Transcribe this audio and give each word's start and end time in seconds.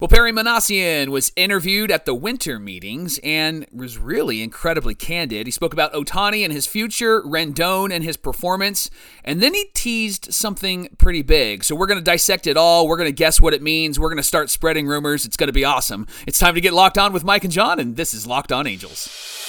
Well, 0.00 0.08
Perry 0.08 0.32
Minasian 0.32 1.10
was 1.10 1.30
interviewed 1.36 1.92
at 1.92 2.04
the 2.04 2.16
winter 2.16 2.58
meetings 2.58 3.20
and 3.22 3.64
was 3.72 3.96
really 3.96 4.42
incredibly 4.42 4.96
candid. 4.96 5.46
He 5.46 5.52
spoke 5.52 5.72
about 5.72 5.92
Otani 5.92 6.42
and 6.42 6.52
his 6.52 6.66
future, 6.66 7.22
Rendon 7.22 7.92
and 7.92 8.02
his 8.02 8.16
performance, 8.16 8.90
and 9.22 9.40
then 9.40 9.54
he 9.54 9.66
teased 9.72 10.34
something 10.34 10.88
pretty 10.98 11.22
big. 11.22 11.62
So 11.62 11.76
we're 11.76 11.86
going 11.86 12.00
to 12.00 12.04
dissect 12.04 12.48
it 12.48 12.56
all. 12.56 12.88
We're 12.88 12.96
going 12.96 13.08
to 13.08 13.12
guess 13.12 13.40
what 13.40 13.54
it 13.54 13.62
means. 13.62 13.96
We're 13.96 14.08
going 14.08 14.16
to 14.16 14.24
start 14.24 14.50
spreading 14.50 14.88
rumors. 14.88 15.24
It's 15.24 15.36
going 15.36 15.46
to 15.46 15.52
be 15.52 15.64
awesome. 15.64 16.08
It's 16.26 16.40
time 16.40 16.56
to 16.56 16.60
get 16.60 16.72
locked 16.74 16.98
on 16.98 17.12
with 17.12 17.22
Mike 17.22 17.44
and 17.44 17.52
John, 17.52 17.78
and 17.78 17.94
this 17.94 18.14
is 18.14 18.26
Locked 18.26 18.50
On 18.50 18.66
Angels. 18.66 19.43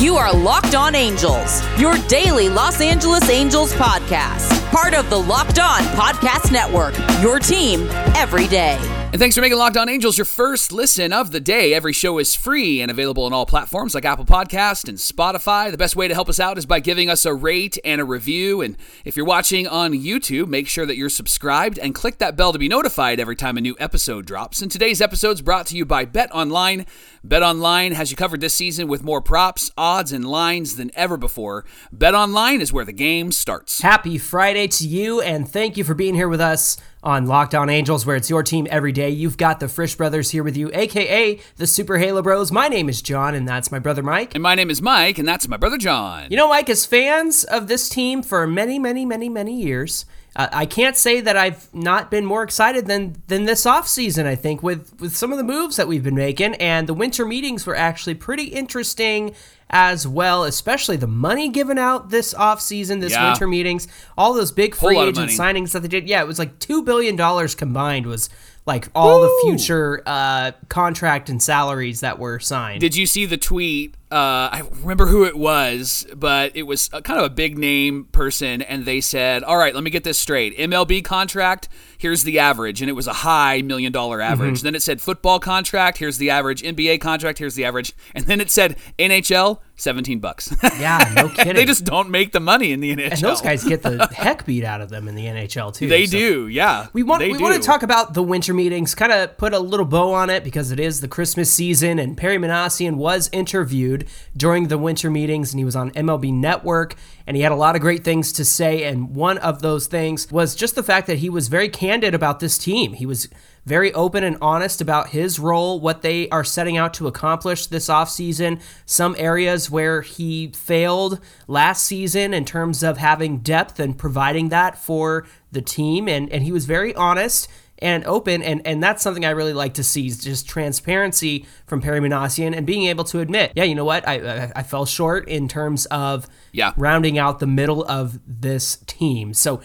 You 0.00 0.16
are 0.16 0.34
Locked 0.34 0.74
On 0.74 0.94
Angels, 0.96 1.62
your 1.78 1.96
daily 2.08 2.48
Los 2.48 2.80
Angeles 2.80 3.30
Angels 3.30 3.72
podcast. 3.74 4.50
Part 4.72 4.92
of 4.92 5.08
the 5.08 5.16
Locked 5.16 5.60
On 5.60 5.80
Podcast 5.94 6.50
Network, 6.50 6.94
your 7.22 7.38
team 7.38 7.86
every 8.16 8.48
day. 8.48 9.03
And 9.14 9.20
thanks 9.20 9.36
for 9.36 9.42
making 9.42 9.58
Locked 9.58 9.76
On 9.76 9.88
Angels 9.88 10.18
your 10.18 10.24
first 10.24 10.72
listen 10.72 11.12
of 11.12 11.30
the 11.30 11.38
day. 11.38 11.72
Every 11.72 11.92
show 11.92 12.18
is 12.18 12.34
free 12.34 12.80
and 12.80 12.90
available 12.90 13.22
on 13.22 13.32
all 13.32 13.46
platforms 13.46 13.94
like 13.94 14.04
Apple 14.04 14.24
Podcast 14.24 14.88
and 14.88 14.98
Spotify. 14.98 15.70
The 15.70 15.78
best 15.78 15.94
way 15.94 16.08
to 16.08 16.14
help 16.14 16.28
us 16.28 16.40
out 16.40 16.58
is 16.58 16.66
by 16.66 16.80
giving 16.80 17.08
us 17.08 17.24
a 17.24 17.32
rate 17.32 17.78
and 17.84 18.00
a 18.00 18.04
review. 18.04 18.60
And 18.60 18.76
if 19.04 19.16
you're 19.16 19.24
watching 19.24 19.68
on 19.68 19.92
YouTube, 19.92 20.48
make 20.48 20.66
sure 20.66 20.84
that 20.84 20.96
you're 20.96 21.08
subscribed 21.08 21.78
and 21.78 21.94
click 21.94 22.18
that 22.18 22.34
bell 22.34 22.52
to 22.52 22.58
be 22.58 22.66
notified 22.66 23.20
every 23.20 23.36
time 23.36 23.56
a 23.56 23.60
new 23.60 23.76
episode 23.78 24.26
drops. 24.26 24.60
And 24.60 24.68
today's 24.68 25.00
episode 25.00 25.34
is 25.34 25.42
brought 25.42 25.68
to 25.68 25.76
you 25.76 25.84
by 25.84 26.06
Bet 26.06 26.34
Online. 26.34 26.84
Bet 27.22 27.44
Online 27.44 27.92
has 27.92 28.10
you 28.10 28.16
covered 28.16 28.40
this 28.40 28.54
season 28.54 28.88
with 28.88 29.04
more 29.04 29.20
props, 29.20 29.70
odds, 29.78 30.10
and 30.10 30.24
lines 30.24 30.74
than 30.74 30.90
ever 30.96 31.16
before. 31.16 31.64
Bet 31.92 32.16
Online 32.16 32.60
is 32.60 32.72
where 32.72 32.84
the 32.84 32.92
game 32.92 33.30
starts. 33.30 33.80
Happy 33.80 34.18
Friday 34.18 34.66
to 34.66 34.88
you, 34.88 35.20
and 35.20 35.48
thank 35.48 35.76
you 35.76 35.84
for 35.84 35.94
being 35.94 36.16
here 36.16 36.28
with 36.28 36.40
us 36.40 36.76
on 37.04 37.26
Locked 37.26 37.54
On 37.54 37.68
Angels, 37.68 38.06
where 38.06 38.16
it's 38.16 38.30
your 38.30 38.42
team 38.42 38.66
every 38.70 38.90
day. 38.90 39.10
You've 39.10 39.36
got 39.36 39.60
the 39.60 39.68
Frisch 39.68 39.94
Brothers 39.94 40.30
here 40.30 40.42
with 40.42 40.56
you, 40.56 40.70
aka 40.72 41.38
the 41.56 41.66
Super 41.66 41.98
Halo 41.98 42.22
Bros. 42.22 42.50
My 42.50 42.66
name 42.68 42.88
is 42.88 43.02
John, 43.02 43.34
and 43.34 43.46
that's 43.46 43.70
my 43.70 43.78
brother 43.78 44.02
Mike. 44.02 44.34
And 44.34 44.42
my 44.42 44.54
name 44.54 44.70
is 44.70 44.80
Mike, 44.80 45.18
and 45.18 45.28
that's 45.28 45.46
my 45.46 45.58
brother 45.58 45.76
John. 45.76 46.28
You 46.30 46.38
know, 46.38 46.48
Mike, 46.48 46.70
as 46.70 46.86
fans 46.86 47.44
of 47.44 47.68
this 47.68 47.90
team 47.90 48.22
for 48.22 48.46
many, 48.46 48.78
many, 48.78 49.04
many, 49.04 49.28
many 49.28 49.62
years, 49.62 50.06
uh, 50.34 50.48
I 50.50 50.64
can't 50.64 50.96
say 50.96 51.20
that 51.20 51.36
I've 51.36 51.72
not 51.74 52.10
been 52.10 52.24
more 52.24 52.42
excited 52.42 52.86
than 52.86 53.22
than 53.28 53.44
this 53.44 53.66
offseason, 53.66 54.24
I 54.24 54.34
think, 54.34 54.62
with, 54.62 54.98
with 54.98 55.14
some 55.14 55.30
of 55.30 55.38
the 55.38 55.44
moves 55.44 55.76
that 55.76 55.86
we've 55.86 56.02
been 56.02 56.14
making. 56.14 56.54
And 56.54 56.88
the 56.88 56.94
winter 56.94 57.26
meetings 57.26 57.66
were 57.66 57.76
actually 57.76 58.14
pretty 58.14 58.44
interesting 58.44 59.34
as 59.70 60.06
well, 60.06 60.44
especially 60.44 60.96
the 60.96 61.06
money 61.06 61.48
given 61.48 61.78
out 61.78 62.10
this 62.10 62.32
offseason, 62.34 63.00
this 63.00 63.12
Yeah. 63.12 63.28
winter 63.30 63.46
meetings, 63.46 63.88
all 64.16 64.34
those 64.34 64.52
big 64.52 64.74
free 64.74 64.98
agent 64.98 65.16
money. 65.16 65.32
signings 65.36 65.72
that 65.72 65.80
they 65.82 65.88
did. 65.88 66.08
Yeah, 66.08 66.20
it 66.20 66.26
was 66.26 66.38
like 66.38 66.58
$2 66.58 66.84
billion 66.84 67.16
combined 67.48 68.06
was 68.06 68.28
like 68.66 68.88
all 68.94 69.20
the 69.22 69.38
future 69.44 70.02
uh, 70.06 70.52
contract 70.68 71.28
and 71.28 71.42
salaries 71.42 72.00
that 72.00 72.18
were 72.18 72.38
signed. 72.38 72.80
Did 72.80 72.96
you 72.96 73.06
see 73.06 73.26
the 73.26 73.36
tweet? 73.36 73.94
Uh, 74.14 74.48
I 74.52 74.62
remember 74.82 75.06
who 75.06 75.24
it 75.24 75.36
was, 75.36 76.06
but 76.14 76.52
it 76.54 76.62
was 76.62 76.88
a, 76.92 77.02
kind 77.02 77.18
of 77.18 77.24
a 77.26 77.30
big 77.30 77.58
name 77.58 78.04
person, 78.12 78.62
and 78.62 78.84
they 78.84 79.00
said, 79.00 79.42
"All 79.42 79.56
right, 79.56 79.74
let 79.74 79.82
me 79.82 79.90
get 79.90 80.04
this 80.04 80.16
straight. 80.18 80.56
MLB 80.56 81.02
contract, 81.02 81.68
here's 81.98 82.22
the 82.22 82.38
average, 82.38 82.80
and 82.80 82.88
it 82.88 82.92
was 82.92 83.08
a 83.08 83.12
high 83.12 83.60
million 83.62 83.90
dollar 83.90 84.20
average. 84.20 84.62
Then 84.62 84.76
it 84.76 84.82
said 84.82 85.00
football 85.00 85.40
contract, 85.40 85.98
here's 85.98 86.18
the 86.18 86.30
average. 86.30 86.62
NBA 86.62 87.00
contract, 87.00 87.40
here's 87.40 87.56
the 87.56 87.64
average, 87.64 87.92
and 88.14 88.24
then 88.26 88.40
it 88.40 88.52
said 88.52 88.76
NHL, 89.00 89.58
seventeen 89.74 90.20
bucks. 90.20 90.54
yeah, 90.62 91.12
no 91.16 91.28
kidding. 91.34 91.54
they 91.54 91.64
just 91.64 91.84
don't 91.84 92.08
make 92.08 92.30
the 92.30 92.38
money 92.38 92.70
in 92.70 92.78
the 92.78 92.94
NHL. 92.94 93.10
and 93.10 93.20
those 93.20 93.40
guys 93.40 93.64
get 93.64 93.82
the 93.82 94.06
heck 94.14 94.46
beat 94.46 94.62
out 94.62 94.80
of 94.80 94.90
them 94.90 95.08
in 95.08 95.16
the 95.16 95.24
NHL 95.26 95.74
too. 95.74 95.88
they 95.88 96.06
so- 96.06 96.16
do, 96.16 96.46
yeah. 96.46 96.86
We 96.92 97.02
want 97.02 97.22
we 97.22 97.36
want 97.36 97.56
to 97.56 97.66
talk 97.66 97.82
about 97.82 98.14
the 98.14 98.22
winter 98.22 98.54
meetings, 98.54 98.94
kind 98.94 99.10
of 99.10 99.36
put 99.38 99.52
a 99.54 99.58
little 99.58 99.86
bow 99.86 100.12
on 100.12 100.30
it 100.30 100.44
because 100.44 100.70
it 100.70 100.78
is 100.78 101.00
the 101.00 101.08
Christmas 101.08 101.52
season, 101.52 101.98
and 101.98 102.16
Perry 102.16 102.36
Minasian 102.38 102.94
was 102.94 103.28
interviewed 103.32 104.03
during 104.36 104.68
the 104.68 104.78
winter 104.78 105.10
meetings, 105.10 105.52
and 105.52 105.58
he 105.58 105.64
was 105.64 105.76
on 105.76 105.90
MLB 105.92 106.32
Network, 106.32 106.94
and 107.26 107.36
he 107.36 107.42
had 107.42 107.52
a 107.52 107.56
lot 107.56 107.74
of 107.74 107.80
great 107.80 108.04
things 108.04 108.32
to 108.32 108.44
say, 108.44 108.84
and 108.84 109.14
one 109.14 109.38
of 109.38 109.62
those 109.62 109.86
things 109.86 110.30
was 110.30 110.54
just 110.54 110.74
the 110.74 110.82
fact 110.82 111.06
that 111.06 111.18
he 111.18 111.30
was 111.30 111.48
very 111.48 111.68
candid 111.68 112.14
about 112.14 112.40
this 112.40 112.58
team. 112.58 112.92
He 112.92 113.06
was 113.06 113.28
very 113.66 113.92
open 113.94 114.24
and 114.24 114.36
honest 114.40 114.80
about 114.80 115.08
his 115.10 115.38
role, 115.38 115.80
what 115.80 116.02
they 116.02 116.28
are 116.28 116.44
setting 116.44 116.76
out 116.76 116.94
to 116.94 117.06
accomplish 117.06 117.66
this 117.66 117.88
offseason, 117.88 118.60
some 118.84 119.16
areas 119.18 119.70
where 119.70 120.02
he 120.02 120.48
failed 120.48 121.18
last 121.46 121.84
season 121.84 122.34
in 122.34 122.44
terms 122.44 122.82
of 122.82 122.98
having 122.98 123.38
depth 123.38 123.80
and 123.80 123.96
providing 123.96 124.50
that 124.50 124.78
for 124.78 125.26
the 125.52 125.62
team. 125.62 126.08
And, 126.08 126.30
and 126.30 126.42
he 126.42 126.52
was 126.52 126.66
very 126.66 126.94
honest 126.94 127.48
and 127.80 128.04
open. 128.06 128.42
And, 128.42 128.62
and 128.66 128.82
that's 128.82 129.02
something 129.02 129.24
I 129.24 129.30
really 129.30 129.52
like 129.52 129.74
to 129.74 129.84
see 129.84 130.06
is 130.06 130.18
just 130.18 130.48
transparency 130.48 131.46
from 131.66 131.80
Perry 131.80 132.00
Minasian 132.00 132.56
and 132.56 132.66
being 132.66 132.86
able 132.86 133.04
to 133.04 133.20
admit, 133.20 133.52
yeah, 133.54 133.64
you 133.64 133.74
know 133.74 133.84
what? 133.84 134.06
I, 134.06 134.14
I, 134.44 134.52
I 134.56 134.62
fell 134.62 134.86
short 134.86 135.28
in 135.28 135.48
terms 135.48 135.86
of 135.86 136.26
Yeah. 136.52 136.72
rounding 136.76 137.18
out 137.18 137.40
the 137.40 137.46
middle 137.46 137.84
of 137.84 138.18
this 138.26 138.76
team. 138.86 139.34
So 139.34 139.60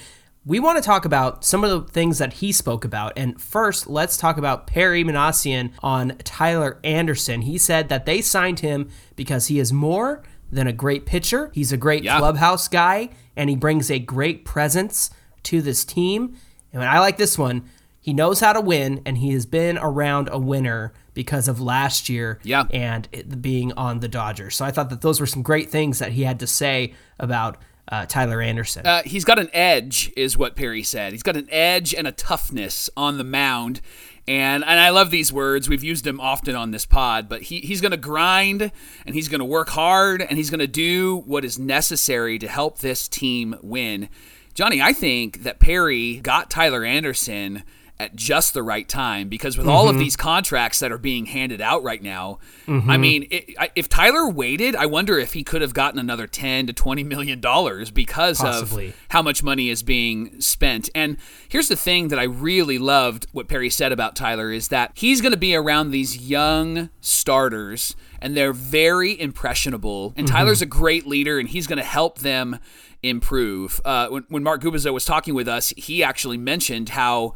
we 0.45 0.59
want 0.59 0.77
to 0.77 0.83
talk 0.83 1.05
about 1.05 1.43
some 1.43 1.63
of 1.63 1.69
the 1.69 1.91
things 1.91 2.17
that 2.17 2.33
he 2.33 2.51
spoke 2.51 2.83
about. 2.83 3.13
And 3.15 3.39
first, 3.39 3.87
let's 3.87 4.17
talk 4.17 4.37
about 4.37 4.65
Perry 4.67 5.03
Minasian 5.03 5.71
on 5.83 6.17
Tyler 6.23 6.79
Anderson. 6.83 7.41
He 7.41 7.57
said 7.57 7.89
that 7.89 8.05
they 8.05 8.21
signed 8.21 8.61
him 8.61 8.89
because 9.15 9.47
he 9.47 9.59
is 9.59 9.71
more 9.71 10.23
than 10.51 10.65
a 10.65 10.73
great 10.73 11.05
pitcher. 11.05 11.51
He's 11.53 11.71
a 11.71 11.77
great 11.77 12.03
Yeah. 12.03 12.17
clubhouse 12.17 12.67
guy, 12.67 13.09
and 13.35 13.49
he 13.51 13.55
brings 13.55 13.91
a 13.91 13.99
great 13.99 14.45
presence 14.45 15.11
to 15.43 15.61
this 15.61 15.85
team. 15.85 16.35
And 16.73 16.83
I 16.83 16.99
like 16.99 17.17
this 17.17 17.37
one. 17.37 17.63
He 18.01 18.13
knows 18.13 18.39
how 18.39 18.53
to 18.53 18.61
win, 18.61 19.01
and 19.05 19.17
he 19.17 19.31
has 19.33 19.45
been 19.45 19.77
around 19.77 20.29
a 20.31 20.39
winner 20.39 20.93
because 21.13 21.47
of 21.47 21.59
last 21.59 22.07
year 22.07 22.39
Yeah. 22.43 22.63
and 22.71 23.07
it 23.11 23.41
being 23.41 23.73
on 23.73 23.99
the 23.99 24.07
Dodgers. 24.07 24.55
So 24.55 24.63
I 24.65 24.71
thought 24.71 24.89
that 24.89 25.01
those 25.01 25.19
were 25.19 25.25
some 25.25 25.41
great 25.41 25.69
things 25.69 25.99
that 25.99 26.13
he 26.13 26.23
had 26.23 26.39
to 26.39 26.47
say 26.47 26.93
about 27.19 27.57
uh, 27.91 28.05
Tyler 28.05 28.41
Anderson. 28.41 28.85
Uh, 28.85 29.01
he's 29.03 29.25
got 29.25 29.37
an 29.39 29.49
edge, 29.51 30.11
is 30.15 30.37
what 30.37 30.55
Perry 30.55 30.83
said. 30.83 31.11
He's 31.11 31.23
got 31.23 31.35
an 31.35 31.47
edge 31.51 31.93
and 31.93 32.07
a 32.07 32.11
toughness 32.11 32.89
on 32.95 33.17
the 33.17 33.23
mound. 33.23 33.81
And, 34.27 34.63
and 34.63 34.79
I 34.79 34.89
love 34.91 35.09
these 35.09 35.33
words. 35.33 35.67
We've 35.67 35.83
used 35.83 36.05
them 36.05 36.21
often 36.21 36.55
on 36.55 36.69
this 36.71 36.85
pod, 36.85 37.27
but 37.27 37.41
he, 37.41 37.59
he's 37.61 37.81
going 37.81 37.91
to 37.91 37.97
grind 37.97 38.71
and 39.05 39.15
he's 39.15 39.27
going 39.27 39.39
to 39.39 39.45
work 39.45 39.69
hard 39.69 40.21
and 40.21 40.37
he's 40.37 40.51
going 40.51 40.59
to 40.59 40.67
do 40.67 41.17
what 41.25 41.43
is 41.43 41.57
necessary 41.57 42.37
to 42.39 42.47
help 42.47 42.77
this 42.77 43.07
team 43.07 43.55
win. 43.63 44.07
Johnny, 44.53 44.81
I 44.81 44.93
think 44.93 45.41
that 45.43 45.59
Perry 45.59 46.17
got 46.17 46.49
Tyler 46.51 46.83
Anderson 46.85 47.63
at 47.99 48.15
just 48.15 48.53
the 48.53 48.63
right 48.63 48.87
time 48.87 49.27
because 49.27 49.57
with 49.57 49.67
all 49.67 49.89
of 49.89 49.95
mm-hmm. 49.95 50.03
these 50.03 50.15
contracts 50.15 50.79
that 50.79 50.91
are 50.91 50.97
being 50.97 51.25
handed 51.25 51.59
out 51.59 51.83
right 51.83 52.01
now, 52.01 52.39
I 52.65 52.71
mm-hmm. 52.71 53.01
mean, 53.01 53.27
it, 53.29 53.55
I, 53.59 53.71
if 53.75 53.89
Tyler 53.89 54.29
waited, 54.29 54.75
I 54.75 54.85
wonder 54.85 55.19
if 55.19 55.33
he 55.33 55.43
could 55.43 55.61
have 55.61 55.73
gotten 55.73 55.99
another 55.99 56.25
10 56.25 56.67
to 56.67 56.73
20 56.73 57.03
million 57.03 57.41
dollars 57.41 57.91
because 57.91 58.39
Possibly. 58.39 58.89
of 58.89 58.95
how 59.09 59.21
much 59.21 59.43
money 59.43 59.69
is 59.69 59.83
being 59.83 60.39
spent. 60.39 60.89
And 60.95 61.17
here's 61.49 61.67
the 61.67 61.75
thing 61.75 62.07
that 62.07 62.19
I 62.19 62.23
really 62.23 62.77
loved 62.77 63.27
what 63.33 63.49
Perry 63.49 63.69
said 63.69 63.91
about 63.91 64.15
Tyler 64.15 64.51
is 64.51 64.69
that 64.69 64.91
he's 64.95 65.19
going 65.19 65.33
to 65.33 65.37
be 65.37 65.53
around 65.53 65.91
these 65.91 66.29
young 66.29 66.89
starters 67.01 67.95
and 68.21 68.35
they're 68.35 68.53
very 68.53 69.19
impressionable. 69.19 70.13
And 70.15 70.25
mm-hmm. 70.25 70.35
Tyler's 70.37 70.61
a 70.61 70.65
great 70.65 71.05
leader 71.05 71.37
and 71.37 71.49
he's 71.49 71.67
going 71.67 71.77
to 71.77 71.83
help 71.83 72.19
them 72.19 72.59
improve. 73.03 73.79
Uh, 73.83 74.07
when, 74.07 74.25
when 74.29 74.43
Mark 74.43 74.61
Gubicza 74.61 74.93
was 74.93 75.05
talking 75.05 75.33
with 75.33 75.47
us, 75.47 75.73
he 75.75 76.03
actually 76.03 76.37
mentioned 76.37 76.89
how 76.89 77.33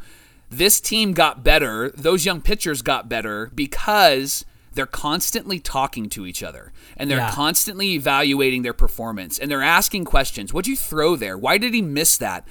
this 0.50 0.80
team 0.80 1.12
got 1.12 1.42
better, 1.42 1.90
those 1.96 2.24
young 2.24 2.40
pitchers 2.40 2.82
got 2.82 3.08
better 3.08 3.50
because 3.54 4.44
they're 4.74 4.86
constantly 4.86 5.60
talking 5.60 6.08
to 6.10 6.26
each 6.26 6.42
other 6.42 6.72
and 6.96 7.08
they're 7.10 7.18
Yeah. 7.18 7.30
constantly 7.30 7.94
evaluating 7.94 8.62
their 8.62 8.72
performance 8.72 9.38
and 9.38 9.50
they're 9.50 9.62
asking 9.62 10.04
questions. 10.04 10.52
What'd 10.52 10.68
you 10.68 10.76
throw 10.76 11.14
there? 11.16 11.38
Why 11.38 11.58
did 11.58 11.74
he 11.74 11.82
miss 11.82 12.16
that? 12.18 12.46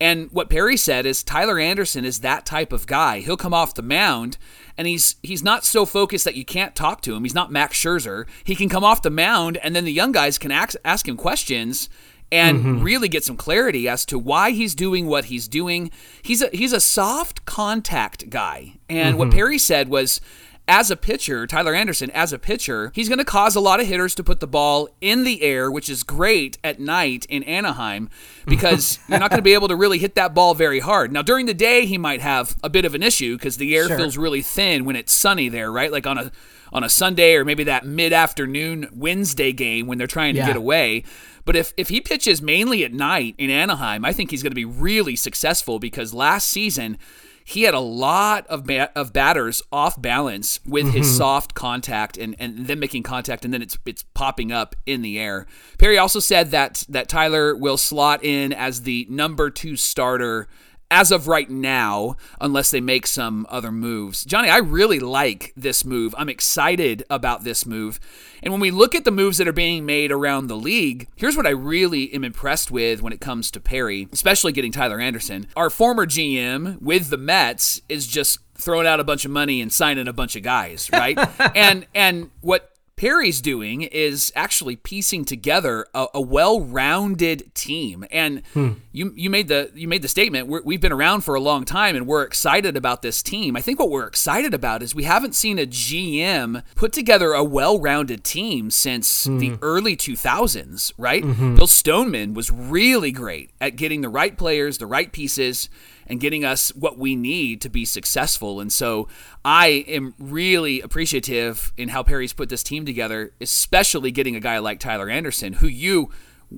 And 0.00 0.28
what 0.32 0.50
Perry 0.50 0.76
said 0.76 1.06
is 1.06 1.22
Tyler 1.22 1.58
Anderson 1.58 2.04
is 2.04 2.20
that 2.20 2.44
type 2.44 2.72
of 2.72 2.86
guy. 2.86 3.20
He'll 3.20 3.36
come 3.36 3.54
off 3.54 3.74
the 3.74 3.82
mound 3.82 4.38
and 4.76 4.86
he's 4.88 5.16
he's 5.22 5.42
not 5.44 5.64
so 5.64 5.86
focused 5.86 6.24
that 6.24 6.34
you 6.34 6.44
can't 6.44 6.74
talk 6.74 7.00
to 7.02 7.14
him. 7.14 7.22
He's 7.24 7.34
not 7.34 7.52
Max 7.52 7.76
Scherzer. 7.80 8.26
He 8.42 8.56
can 8.56 8.68
come 8.68 8.82
off 8.84 9.02
the 9.02 9.10
mound 9.10 9.56
and 9.58 9.74
then 9.74 9.84
the 9.84 9.92
young 9.92 10.10
guys 10.12 10.36
can 10.36 10.50
ask, 10.50 10.74
ask 10.84 11.06
him 11.08 11.16
questions 11.16 11.88
and 12.32 12.58
mm-hmm. 12.58 12.82
really 12.82 13.08
get 13.08 13.24
some 13.24 13.36
clarity 13.36 13.88
as 13.88 14.04
to 14.06 14.18
why 14.18 14.50
he's 14.50 14.74
doing 14.74 15.06
what 15.06 15.26
he's 15.26 15.48
doing. 15.48 15.90
He's 16.22 16.42
a 16.42 16.48
he's 16.52 16.72
a 16.72 16.80
soft 16.80 17.44
contact 17.44 18.30
guy. 18.30 18.74
And 18.88 19.18
what 19.18 19.28
mm-hmm. 19.28 19.38
Perry 19.38 19.58
said 19.58 19.88
was 19.88 20.20
as 20.66 20.90
a 20.90 20.96
pitcher, 20.96 21.46
Tyler 21.46 21.74
Anderson, 21.74 22.10
as 22.12 22.32
a 22.32 22.38
pitcher, 22.38 22.90
he's 22.94 23.08
going 23.08 23.18
to 23.18 23.24
cause 23.24 23.54
a 23.54 23.60
lot 23.60 23.80
of 23.80 23.86
hitters 23.86 24.14
to 24.14 24.24
put 24.24 24.40
the 24.40 24.46
ball 24.46 24.88
in 25.00 25.24
the 25.24 25.42
air, 25.42 25.70
which 25.70 25.90
is 25.90 26.02
great 26.02 26.56
at 26.64 26.80
night 26.80 27.26
in 27.28 27.42
Anaheim 27.42 28.08
because 28.46 28.98
you're 29.08 29.18
not 29.18 29.30
going 29.30 29.38
to 29.38 29.42
be 29.42 29.54
able 29.54 29.68
to 29.68 29.76
really 29.76 29.98
hit 29.98 30.14
that 30.14 30.32
ball 30.32 30.54
very 30.54 30.80
hard. 30.80 31.12
Now, 31.12 31.22
during 31.22 31.46
the 31.46 31.54
day, 31.54 31.84
he 31.84 31.98
might 31.98 32.22
have 32.22 32.56
a 32.62 32.70
bit 32.70 32.86
of 32.86 32.94
an 32.94 33.02
issue 33.02 33.36
because 33.36 33.58
the 33.58 33.76
air 33.76 33.88
Sure. 33.88 33.98
feels 33.98 34.16
really 34.16 34.40
thin 34.40 34.86
when 34.86 34.96
it's 34.96 35.12
sunny 35.12 35.50
there, 35.50 35.70
right? 35.70 35.92
Like 35.92 36.06
on 36.06 36.16
a 36.16 36.32
on 36.74 36.84
a 36.84 36.88
Sunday 36.90 37.34
or 37.36 37.44
maybe 37.44 37.64
that 37.64 37.86
mid-afternoon 37.86 38.88
Wednesday 38.92 39.52
game 39.52 39.86
when 39.86 39.96
they're 39.96 40.06
trying 40.06 40.34
to 40.34 40.40
Yeah. 40.40 40.48
get 40.48 40.56
away. 40.56 41.04
But 41.46 41.56
if, 41.56 41.72
if 41.76 41.88
he 41.88 42.00
pitches 42.00 42.42
mainly 42.42 42.84
at 42.84 42.92
night 42.92 43.34
in 43.38 43.48
Anaheim, 43.50 44.04
I 44.04 44.12
think 44.12 44.30
he's 44.30 44.42
going 44.42 44.50
to 44.50 44.54
be 44.56 44.64
really 44.64 45.14
successful 45.14 45.78
because 45.78 46.12
last 46.12 46.48
season 46.48 46.98
he 47.46 47.64
had 47.64 47.74
a 47.74 47.78
lot 47.80 48.46
of 48.46 48.68
of 48.94 49.12
batters 49.12 49.60
off 49.70 50.00
balance 50.00 50.60
with 50.64 50.94
his 50.94 51.06
Mm-hmm. 51.06 51.16
soft 51.18 51.54
contact 51.54 52.16
and 52.16 52.34
and 52.38 52.66
then 52.66 52.78
making 52.80 53.02
contact 53.02 53.44
and 53.44 53.52
then 53.52 53.60
it's 53.60 53.76
it's 53.84 54.02
popping 54.14 54.50
up 54.50 54.74
in 54.86 55.02
the 55.02 55.18
air. 55.18 55.46
Perry 55.76 55.98
also 55.98 56.20
said 56.20 56.50
that 56.52 56.84
that 56.88 57.06
Tyler 57.06 57.54
will 57.54 57.76
slot 57.76 58.24
in 58.24 58.54
as 58.54 58.82
the 58.84 59.06
number 59.10 59.50
2 59.50 59.76
starter 59.76 60.48
as 60.90 61.10
of 61.10 61.28
right 61.28 61.48
now, 61.48 62.16
unless 62.40 62.70
they 62.70 62.80
make 62.80 63.06
some 63.06 63.46
other 63.48 63.72
moves. 63.72 64.24
Johnny, 64.24 64.48
I 64.48 64.58
really 64.58 65.00
like 65.00 65.52
this 65.56 65.84
move. 65.84 66.14
I'm 66.16 66.28
excited 66.28 67.04
about 67.10 67.44
this 67.44 67.66
move. 67.66 67.98
And 68.42 68.52
when 68.52 68.60
we 68.60 68.70
look 68.70 68.94
at 68.94 69.04
the 69.04 69.10
moves 69.10 69.38
that 69.38 69.48
are 69.48 69.52
being 69.52 69.86
made 69.86 70.12
around 70.12 70.46
the 70.46 70.56
league, 70.56 71.08
here's 71.16 71.36
what 71.36 71.46
I 71.46 71.50
really 71.50 72.12
am 72.14 72.24
impressed 72.24 72.70
with 72.70 73.02
when 73.02 73.12
it 73.12 73.20
comes 73.20 73.50
to 73.52 73.60
Perry, 73.60 74.08
especially 74.12 74.52
getting 74.52 74.72
Tyler 74.72 75.00
Anderson. 75.00 75.46
Our 75.56 75.70
former 75.70 76.06
GM 76.06 76.80
with 76.80 77.08
the 77.08 77.16
Mets 77.16 77.80
is 77.88 78.06
just 78.06 78.38
throwing 78.56 78.86
out 78.86 79.00
a 79.00 79.04
bunch 79.04 79.24
of 79.24 79.30
money 79.30 79.60
and 79.60 79.72
signing 79.72 80.08
a 80.08 80.12
bunch 80.12 80.36
of 80.36 80.42
guys, 80.42 80.90
right? 80.92 81.18
and 81.56 81.86
and 81.94 82.30
what 82.40 82.73
Perry's 82.96 83.40
doing 83.40 83.82
is 83.82 84.32
actually 84.36 84.76
piecing 84.76 85.24
together 85.24 85.86
a, 85.94 86.06
a 86.14 86.20
well-rounded 86.20 87.52
team, 87.54 88.04
and 88.10 88.42
hmm. 88.52 88.74
you 88.92 89.12
you 89.16 89.28
made 89.28 89.48
the 89.48 89.70
you 89.74 89.88
made 89.88 90.02
the 90.02 90.08
statement. 90.08 90.46
We're, 90.46 90.62
we've 90.62 90.80
been 90.80 90.92
around 90.92 91.22
for 91.22 91.34
a 91.34 91.40
long 91.40 91.64
time, 91.64 91.96
and 91.96 92.06
we're 92.06 92.22
excited 92.22 92.76
about 92.76 93.02
this 93.02 93.22
team. 93.22 93.56
I 93.56 93.60
think 93.60 93.80
what 93.80 93.90
we're 93.90 94.06
excited 94.06 94.54
about 94.54 94.82
is 94.82 94.94
we 94.94 95.04
haven't 95.04 95.34
seen 95.34 95.58
a 95.58 95.66
GM 95.66 96.62
put 96.76 96.92
together 96.92 97.32
a 97.32 97.42
well-rounded 97.42 98.22
team 98.22 98.70
since 98.70 99.24
hmm. 99.24 99.38
the 99.38 99.58
early 99.60 99.96
2000s. 99.96 100.92
Right? 100.96 101.24
Mm-hmm. 101.24 101.56
Bill 101.56 101.66
Stoneman 101.66 102.34
was 102.34 102.50
really 102.50 103.10
great 103.10 103.50
at 103.60 103.76
getting 103.76 104.02
the 104.02 104.08
right 104.08 104.38
players, 104.38 104.78
the 104.78 104.86
right 104.86 105.10
pieces 105.10 105.68
and 106.06 106.20
getting 106.20 106.44
us 106.44 106.70
what 106.74 106.98
we 106.98 107.16
need 107.16 107.60
to 107.62 107.68
be 107.68 107.84
successful. 107.84 108.60
And 108.60 108.72
so 108.72 109.08
I 109.44 109.84
am 109.88 110.14
really 110.18 110.80
appreciative 110.80 111.72
in 111.76 111.88
how 111.88 112.02
Perry's 112.02 112.32
put 112.32 112.48
this 112.48 112.62
team 112.62 112.84
together, 112.84 113.32
especially 113.40 114.10
getting 114.10 114.36
a 114.36 114.40
guy 114.40 114.58
like 114.58 114.80
Tyler 114.80 115.08
Anderson, 115.08 115.54
who 115.54 115.66
you 115.66 116.10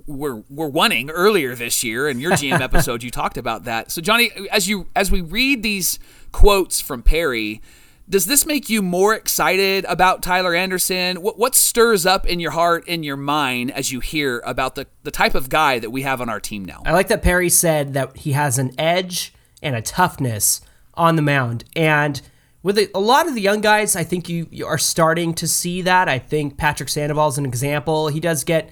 were 0.06 0.42
were 0.50 0.68
wanting 0.68 1.10
earlier 1.10 1.54
this 1.54 1.82
year 1.82 2.08
in 2.08 2.20
your 2.20 2.32
GM 2.32 2.60
episode. 2.60 3.02
You 3.02 3.10
talked 3.10 3.38
about 3.38 3.64
that. 3.64 3.90
So 3.90 4.00
Johnny, 4.00 4.30
as 4.50 4.68
you 4.68 4.88
as 4.94 5.10
we 5.10 5.20
read 5.20 5.62
these 5.62 5.98
quotes 6.32 6.80
from 6.80 7.02
Perry. 7.02 7.62
Does 8.08 8.26
this 8.26 8.46
make 8.46 8.70
you 8.70 8.82
more 8.82 9.14
excited 9.14 9.84
about 9.86 10.22
Tyler 10.22 10.54
Anderson? 10.54 11.22
What, 11.22 11.40
what 11.40 11.56
stirs 11.56 12.06
up 12.06 12.24
in 12.24 12.38
your 12.38 12.52
heart, 12.52 12.86
in 12.86 13.02
your 13.02 13.16
mind, 13.16 13.72
as 13.72 13.90
you 13.90 13.98
hear 13.98 14.40
about 14.46 14.76
the, 14.76 14.86
the 15.02 15.10
type 15.10 15.34
of 15.34 15.48
guy 15.48 15.80
that 15.80 15.90
we 15.90 16.02
have 16.02 16.20
on 16.20 16.28
our 16.28 16.38
team 16.38 16.64
now? 16.64 16.82
I 16.86 16.92
like 16.92 17.08
that 17.08 17.20
Perry 17.20 17.48
said 17.48 17.94
that 17.94 18.18
he 18.18 18.30
has 18.30 18.60
an 18.60 18.70
edge 18.78 19.34
and 19.62 19.74
a 19.74 19.82
toughness 19.82 20.60
on 20.94 21.16
the 21.16 21.22
mound. 21.22 21.64
And 21.74 22.20
with 22.62 22.78
a, 22.78 22.90
a 22.94 23.00
lot 23.00 23.28
of 23.28 23.34
the 23.34 23.40
young 23.40 23.60
guys, 23.60 23.94
I 23.94 24.04
think 24.04 24.28
you, 24.28 24.48
you 24.50 24.66
are 24.66 24.78
starting 24.78 25.34
to 25.34 25.46
see 25.46 25.82
that. 25.82 26.08
I 26.08 26.18
think 26.18 26.56
Patrick 26.56 26.88
Sandoval 26.88 27.28
is 27.28 27.38
an 27.38 27.46
example. 27.46 28.08
He 28.08 28.20
does 28.20 28.44
get 28.44 28.70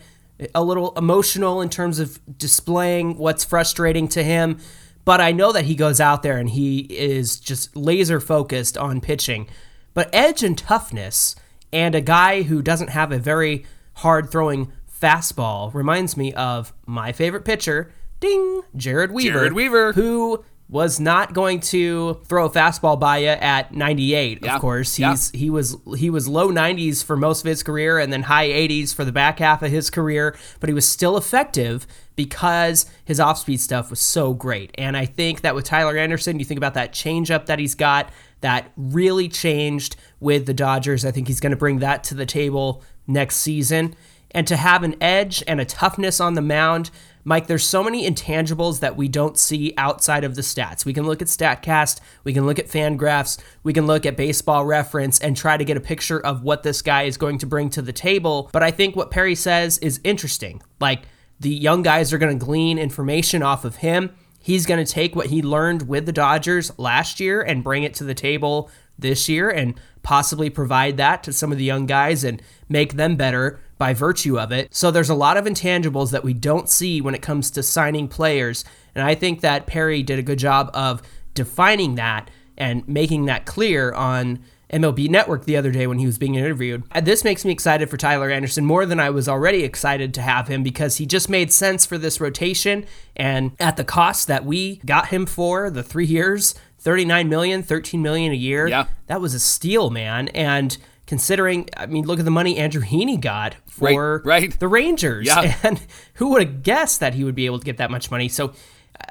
a 0.54 0.64
little 0.64 0.92
emotional 0.96 1.60
in 1.60 1.68
terms 1.68 1.98
of 1.98 2.18
displaying 2.36 3.18
what's 3.18 3.44
frustrating 3.44 4.08
to 4.08 4.22
him. 4.22 4.58
But 5.04 5.20
I 5.20 5.32
know 5.32 5.52
that 5.52 5.66
he 5.66 5.74
goes 5.74 6.00
out 6.00 6.22
there 6.22 6.38
and 6.38 6.50
he 6.50 6.80
is 6.80 7.38
just 7.38 7.76
laser 7.76 8.20
focused 8.20 8.78
on 8.78 9.00
pitching. 9.00 9.48
But 9.92 10.10
edge 10.12 10.42
and 10.42 10.56
toughness, 10.58 11.36
and 11.72 11.94
a 11.94 12.00
guy 12.00 12.42
who 12.42 12.62
doesn't 12.62 12.90
have 12.90 13.12
a 13.12 13.18
very 13.18 13.64
hard 13.98 14.30
throwing 14.30 14.72
fastball 15.00 15.72
reminds 15.74 16.16
me 16.16 16.32
of 16.32 16.72
my 16.86 17.12
favorite 17.12 17.44
pitcher, 17.44 17.92
ding, 18.18 18.62
Jered 18.76 19.10
Weaver. 19.10 19.50
Jered 19.50 19.52
Weaver. 19.52 19.92
Who 19.92 20.44
was 20.68 20.98
not 20.98 21.34
going 21.34 21.60
to 21.60 22.14
throw 22.26 22.46
a 22.46 22.50
fastball 22.50 22.98
by 22.98 23.18
you 23.18 23.28
at 23.28 23.72
98 23.74 24.38
Yeah. 24.42 24.54
of 24.54 24.60
course 24.60 24.98
Yeah. 24.98 25.10
he's 25.10 25.30
he 25.32 25.50
was 25.50 25.76
he 25.98 26.08
was 26.10 26.26
low 26.26 26.48
90s 26.50 27.04
for 27.04 27.16
most 27.16 27.40
of 27.42 27.46
his 27.48 27.62
career 27.62 27.98
and 27.98 28.12
then 28.12 28.22
high 28.22 28.48
80s 28.48 28.94
for 28.94 29.04
the 29.04 29.12
back 29.12 29.38
half 29.40 29.62
of 29.62 29.70
his 29.70 29.90
career 29.90 30.34
but 30.60 30.68
he 30.70 30.74
was 30.74 30.88
still 30.88 31.16
effective 31.18 31.86
because 32.16 32.86
his 33.04 33.20
off-speed 33.20 33.60
stuff 33.60 33.90
was 33.90 34.00
so 34.00 34.32
great 34.32 34.70
and 34.78 34.96
i 34.96 35.04
think 35.04 35.42
that 35.42 35.54
with 35.54 35.64
tyler 35.66 35.96
anderson 35.98 36.38
you 36.38 36.44
think 36.46 36.58
about 36.58 36.74
that 36.74 36.92
changeup 36.92 37.44
that 37.46 37.58
he's 37.58 37.74
got 37.74 38.08
that 38.40 38.70
really 38.76 39.28
changed 39.28 39.96
with 40.20 40.46
the 40.46 40.54
dodgers 40.54 41.04
i 41.04 41.10
think 41.10 41.26
he's 41.28 41.40
going 41.40 41.50
to 41.50 41.56
bring 41.56 41.80
that 41.80 42.02
to 42.04 42.14
the 42.14 42.26
table 42.26 42.82
next 43.06 43.36
season 43.36 43.94
and 44.30 44.46
to 44.46 44.56
have 44.56 44.82
an 44.82 44.96
edge 45.00 45.42
and 45.46 45.60
a 45.60 45.64
toughness 45.64 46.20
on 46.20 46.34
the 46.34 46.42
mound 46.42 46.90
Mike, 47.24 47.46
there's 47.46 47.64
so 47.64 47.82
many 47.82 48.08
intangibles 48.08 48.80
that 48.80 48.96
we 48.96 49.08
don't 49.08 49.38
see 49.38 49.72
outside 49.78 50.24
of 50.24 50.34
the 50.34 50.42
stats. 50.42 50.84
We 50.84 50.92
can 50.92 51.06
look 51.06 51.22
at 51.22 51.28
StatCast, 51.28 52.00
we 52.22 52.34
can 52.34 52.44
look 52.44 52.58
at 52.58 52.68
Fangraphs, 52.68 53.40
we 53.62 53.72
can 53.72 53.86
look 53.86 54.04
at 54.04 54.16
Baseball 54.16 54.66
Reference 54.66 55.18
and 55.20 55.34
try 55.34 55.56
to 55.56 55.64
get 55.64 55.78
a 55.78 55.80
picture 55.80 56.20
of 56.20 56.42
what 56.42 56.62
this 56.62 56.82
guy 56.82 57.04
is 57.04 57.16
going 57.16 57.38
to 57.38 57.46
bring 57.46 57.70
to 57.70 57.82
the 57.82 57.94
table. 57.94 58.50
But 58.52 58.62
I 58.62 58.70
think 58.70 58.94
what 58.94 59.10
Perry 59.10 59.34
says 59.34 59.78
is 59.78 60.00
interesting. 60.04 60.62
Like 60.80 61.04
the 61.40 61.50
young 61.50 61.82
guys 61.82 62.12
are 62.12 62.18
going 62.18 62.38
to 62.38 62.44
glean 62.44 62.78
information 62.78 63.42
off 63.42 63.64
of 63.64 63.76
him. 63.76 64.14
He's 64.38 64.66
going 64.66 64.84
to 64.84 64.92
take 64.92 65.16
what 65.16 65.28
he 65.28 65.40
learned 65.40 65.88
with 65.88 66.04
the 66.04 66.12
Dodgers 66.12 66.78
last 66.78 67.18
year 67.18 67.40
and 67.40 67.64
bring 67.64 67.82
it 67.82 67.94
to 67.94 68.04
the 68.04 68.14
table 68.14 68.70
this 68.98 69.28
year 69.28 69.50
and 69.50 69.74
possibly 70.02 70.50
provide 70.50 70.96
that 70.96 71.22
to 71.22 71.32
some 71.32 71.50
of 71.50 71.58
the 71.58 71.64
young 71.64 71.86
guys 71.86 72.24
and 72.24 72.42
make 72.68 72.94
them 72.94 73.16
better 73.16 73.60
by 73.78 73.92
virtue 73.92 74.38
of 74.38 74.52
it. 74.52 74.74
So 74.74 74.90
there's 74.90 75.10
a 75.10 75.14
lot 75.14 75.36
of 75.36 75.46
intangibles 75.46 76.10
that 76.12 76.24
we 76.24 76.34
don't 76.34 76.68
see 76.68 77.00
when 77.00 77.14
it 77.14 77.22
comes 77.22 77.50
to 77.52 77.62
signing 77.62 78.08
players. 78.08 78.64
And 78.94 79.04
I 79.04 79.14
think 79.14 79.40
that 79.40 79.66
Perry 79.66 80.02
did 80.02 80.18
a 80.18 80.22
good 80.22 80.38
job 80.38 80.70
of 80.74 81.02
defining 81.34 81.96
that 81.96 82.30
and 82.56 82.86
making 82.86 83.24
that 83.24 83.46
clear 83.46 83.92
on 83.92 84.38
MLB 84.72 85.08
Network 85.08 85.44
the 85.44 85.56
other 85.56 85.70
day 85.70 85.86
when 85.86 85.98
he 85.98 86.06
was 86.06 86.18
being 86.18 86.34
interviewed. 86.36 86.84
This 87.02 87.24
makes 87.24 87.44
me 87.44 87.52
excited 87.52 87.90
for 87.90 87.96
Tyler 87.96 88.30
Anderson 88.30 88.64
more 88.64 88.86
than 88.86 89.00
I 89.00 89.10
was 89.10 89.28
already 89.28 89.62
excited 89.62 90.14
to 90.14 90.22
have 90.22 90.48
him 90.48 90.62
because 90.62 90.96
he 90.96 91.06
just 91.06 91.28
made 91.28 91.52
sense 91.52 91.84
for 91.84 91.98
this 91.98 92.20
rotation 92.20 92.86
and 93.16 93.52
at 93.60 93.76
the 93.76 93.84
cost 93.84 94.26
that 94.28 94.44
we 94.44 94.76
got 94.86 95.08
him 95.08 95.26
for 95.26 95.70
the 95.70 95.82
3 95.82 96.06
years, 96.06 96.54
39 96.84 97.28
million, 97.30 97.62
13 97.62 98.02
million 98.02 98.32
a 98.32 98.36
year. 98.36 98.68
Yeah. 98.68 98.86
That 99.06 99.20
was 99.20 99.32
a 99.34 99.40
steal, 99.40 99.88
man. 99.90 100.28
And 100.28 100.76
considering, 101.06 101.68
I 101.76 101.86
mean, 101.86 102.04
look 102.04 102.18
at 102.18 102.24
the 102.26 102.30
money 102.30 102.58
Andrew 102.58 102.82
Heaney 102.82 103.18
got 103.18 103.56
for 103.66 104.22
Right, 104.24 104.42
right. 104.42 104.60
the 104.60 104.68
Rangers. 104.68 105.26
Yeah. 105.26 105.56
And 105.62 105.80
who 106.14 106.28
would 106.28 106.42
have 106.46 106.62
guessed 106.62 107.00
that 107.00 107.14
he 107.14 107.24
would 107.24 107.34
be 107.34 107.46
able 107.46 107.58
to 107.58 107.64
get 107.64 107.78
that 107.78 107.90
much 107.90 108.10
money? 108.10 108.28
So, 108.28 108.52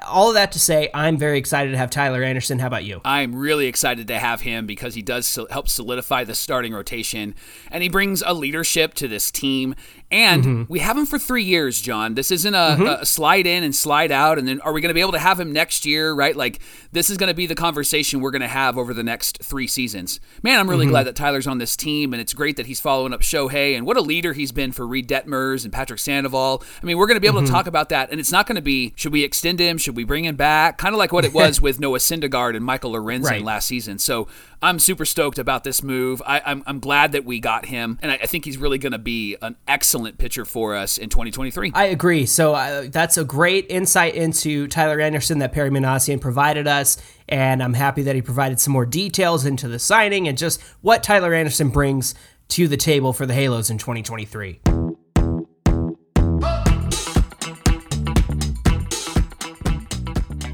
all 0.06 0.28
of 0.28 0.34
that 0.34 0.52
to 0.52 0.58
say, 0.58 0.88
I'm 0.94 1.18
very 1.18 1.38
excited 1.38 1.72
to 1.72 1.76
have 1.76 1.90
Tyler 1.90 2.22
Anderson. 2.22 2.58
How 2.58 2.68
about 2.68 2.84
you? 2.84 3.00
I'm 3.04 3.34
really 3.34 3.66
excited 3.66 4.08
to 4.08 4.18
have 4.18 4.40
him 4.40 4.66
because 4.66 4.94
he 4.94 5.02
does 5.02 5.38
help 5.50 5.68
solidify 5.68 6.24
the 6.24 6.34
starting 6.34 6.72
rotation 6.72 7.34
and 7.70 7.82
he 7.82 7.88
brings 7.88 8.22
a 8.24 8.32
leadership 8.32 8.94
to 8.94 9.08
this 9.08 9.30
team. 9.30 9.74
And 10.14 10.44
Mm-hmm. 10.44 10.72
we 10.72 10.78
have 10.78 10.96
him 10.96 11.06
for 11.06 11.18
three 11.18 11.42
years, 11.42 11.80
John. 11.82 12.14
This 12.14 12.30
isn't 12.30 12.54
a, 12.54 12.98
a 13.00 13.06
slide 13.06 13.46
in 13.46 13.64
and 13.64 13.74
slide 13.74 14.12
out. 14.12 14.38
And 14.38 14.46
then 14.46 14.60
are 14.60 14.72
we 14.72 14.80
going 14.80 14.90
to 14.90 14.94
be 14.94 15.00
able 15.00 15.12
to 15.12 15.18
have 15.18 15.40
him 15.40 15.52
next 15.52 15.84
year, 15.84 16.12
right? 16.14 16.36
Like, 16.36 16.60
this 16.92 17.10
is 17.10 17.16
going 17.16 17.28
to 17.28 17.34
be 17.34 17.46
the 17.46 17.54
conversation 17.56 18.20
we're 18.20 18.30
going 18.30 18.42
to 18.42 18.48
have 18.48 18.78
over 18.78 18.94
the 18.94 19.02
next 19.02 19.42
three 19.42 19.66
seasons. 19.66 20.20
Man, 20.42 20.58
I'm 20.58 20.64
Mm-hmm. 20.64 20.70
really 20.70 20.86
glad 20.86 21.04
that 21.04 21.16
Tyler's 21.16 21.46
on 21.46 21.58
this 21.58 21.76
team. 21.76 22.12
And 22.14 22.20
it's 22.22 22.32
great 22.32 22.56
that 22.56 22.66
he's 22.66 22.80
following 22.80 23.12
up 23.12 23.20
Shohei. 23.22 23.76
And 23.76 23.84
what 23.86 23.96
a 23.96 24.00
leader 24.00 24.32
he's 24.34 24.52
been 24.52 24.70
for 24.72 24.86
Reid 24.86 25.08
Detmers 25.08 25.64
and 25.64 25.72
Patrick 25.72 25.98
Sandoval. 25.98 26.62
I 26.82 26.86
mean, 26.86 26.96
we're 26.96 27.06
going 27.08 27.16
to 27.16 27.20
be 27.20 27.26
able 27.26 27.40
Mm-hmm. 27.40 27.46
to 27.46 27.52
talk 27.52 27.66
about 27.66 27.88
that. 27.88 28.10
And 28.12 28.20
it's 28.20 28.30
not 28.30 28.46
going 28.46 28.56
to 28.56 28.62
be, 28.62 28.92
should 28.96 29.12
we 29.12 29.24
extend 29.24 29.58
him? 29.58 29.78
Should 29.78 29.96
we 29.96 30.04
bring 30.04 30.24
him 30.24 30.36
back? 30.36 30.78
Kind 30.78 30.94
of 30.94 30.98
like 31.00 31.12
what 31.12 31.24
it 31.24 31.34
was 31.34 31.60
with 31.66 31.80
Noah 31.80 31.98
Syndergaard 31.98 32.54
and 32.54 32.64
Michael 32.64 32.92
Lorenzen 32.92 33.24
Right. 33.30 33.42
last 33.42 33.66
season. 33.66 33.98
So 33.98 34.28
I'm 34.62 34.78
super 34.78 35.04
stoked 35.04 35.38
about 35.40 35.64
this 35.64 35.82
move. 35.82 36.22
I, 36.24 36.40
I'm, 36.46 36.62
I'm 36.66 36.78
glad 36.78 37.10
that 37.12 37.24
we 37.24 37.40
got 37.40 37.66
him, 37.66 37.98
and 38.00 38.12
I, 38.12 38.14
I 38.22 38.26
think 38.26 38.44
he's 38.44 38.56
really 38.56 38.78
going 38.78 38.92
to 38.92 38.98
be 38.98 39.36
an 39.42 39.56
excellent 39.68 40.03
pitcher 40.12 40.44
for 40.44 40.74
us 40.74 40.98
in 40.98 41.08
2023. 41.08 41.72
I 41.74 41.86
agree. 41.86 42.26
So 42.26 42.54
uh, 42.54 42.86
that's 42.88 43.16
a 43.16 43.24
great 43.24 43.66
insight 43.68 44.14
into 44.14 44.68
Tyler 44.68 45.00
Anderson 45.00 45.38
that 45.38 45.52
Perry 45.52 45.70
Minasian 45.70 46.20
provided 46.20 46.66
us, 46.66 46.96
and 47.28 47.62
I'm 47.62 47.74
happy 47.74 48.02
that 48.02 48.14
he 48.14 48.22
provided 48.22 48.60
some 48.60 48.72
more 48.72 48.86
details 48.86 49.44
into 49.44 49.68
the 49.68 49.78
signing 49.78 50.28
and 50.28 50.38
just 50.38 50.60
what 50.80 51.02
Tyler 51.02 51.34
Anderson 51.34 51.70
brings 51.70 52.14
to 52.48 52.68
the 52.68 52.76
table 52.76 53.12
for 53.12 53.26
the 53.26 53.34
Halos 53.34 53.70
in 53.70 53.78
2023. 53.78 54.60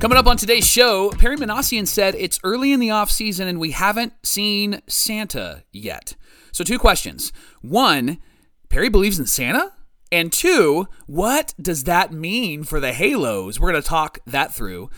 Coming 0.00 0.16
up 0.16 0.26
on 0.26 0.38
today's 0.38 0.66
show, 0.66 1.10
Perry 1.10 1.36
Minasian 1.36 1.86
said 1.86 2.14
it's 2.14 2.40
early 2.42 2.72
in 2.72 2.80
the 2.80 2.88
offseason 2.88 3.46
and 3.46 3.60
we 3.60 3.72
haven't 3.72 4.14
seen 4.22 4.80
Santa 4.86 5.64
yet. 5.72 6.16
So, 6.52 6.64
two 6.64 6.78
questions. 6.78 7.34
One, 7.60 8.16
Perry 8.70 8.88
believes 8.88 9.18
in 9.18 9.26
Santa? 9.26 9.72
And 10.12 10.32
two, 10.32 10.86
what 11.06 11.54
does 11.60 11.84
that 11.84 12.12
mean 12.12 12.62
for 12.62 12.78
the 12.78 12.92
Halos? 12.92 13.58
We're 13.58 13.72
going 13.72 13.82
to 13.82 13.88
talk 13.88 14.20
that 14.26 14.54
through. 14.54 14.90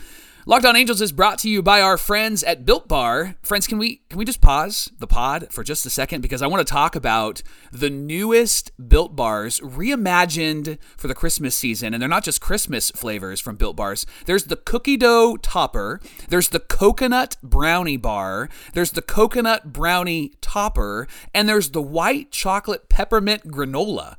Locked 0.45 0.65
On 0.65 0.75
Angels 0.75 1.01
is 1.01 1.13
brought 1.13 1.39
to 1.39 1.49
you 1.49 1.61
by 1.61 1.79
our 1.79 1.97
friends 1.97 2.43
at 2.43 2.65
Built 2.65 2.89
Bar. 2.89 3.35
Friends, 3.43 3.65
can 3.65 3.77
we 3.77 4.01
can 4.09 4.19
we 4.19 4.25
just 4.25 4.41
pause 4.41 4.91
the 4.99 5.07
pod 5.07 5.47
for 5.51 5.63
just 5.63 5.85
a 5.85 5.89
second 5.89 6.19
because 6.19 6.41
I 6.41 6.47
want 6.47 6.67
to 6.67 6.69
talk 6.69 6.97
about 6.97 7.41
the 7.71 7.89
newest 7.89 8.69
Built 8.89 9.15
Bars 9.15 9.61
reimagined 9.61 10.79
for 10.97 11.07
the 11.07 11.15
Christmas 11.15 11.55
season, 11.55 11.93
and 11.93 12.01
they're 12.01 12.09
not 12.09 12.25
just 12.25 12.41
Christmas 12.41 12.91
flavors 12.91 13.39
from 13.39 13.55
Built 13.55 13.77
Bars. 13.77 14.05
There's 14.25 14.43
the 14.43 14.57
cookie 14.57 14.97
dough 14.97 15.37
topper, 15.37 16.01
there's 16.27 16.49
the 16.49 16.59
coconut 16.59 17.37
brownie 17.41 17.95
bar, 17.95 18.49
there's 18.73 18.91
the 18.91 19.01
coconut 19.01 19.71
brownie 19.71 20.33
topper, 20.41 21.07
and 21.33 21.47
there's 21.47 21.69
the 21.69 21.81
white 21.81 22.31
chocolate 22.31 22.89
peppermint 22.89 23.47
granola. 23.47 24.17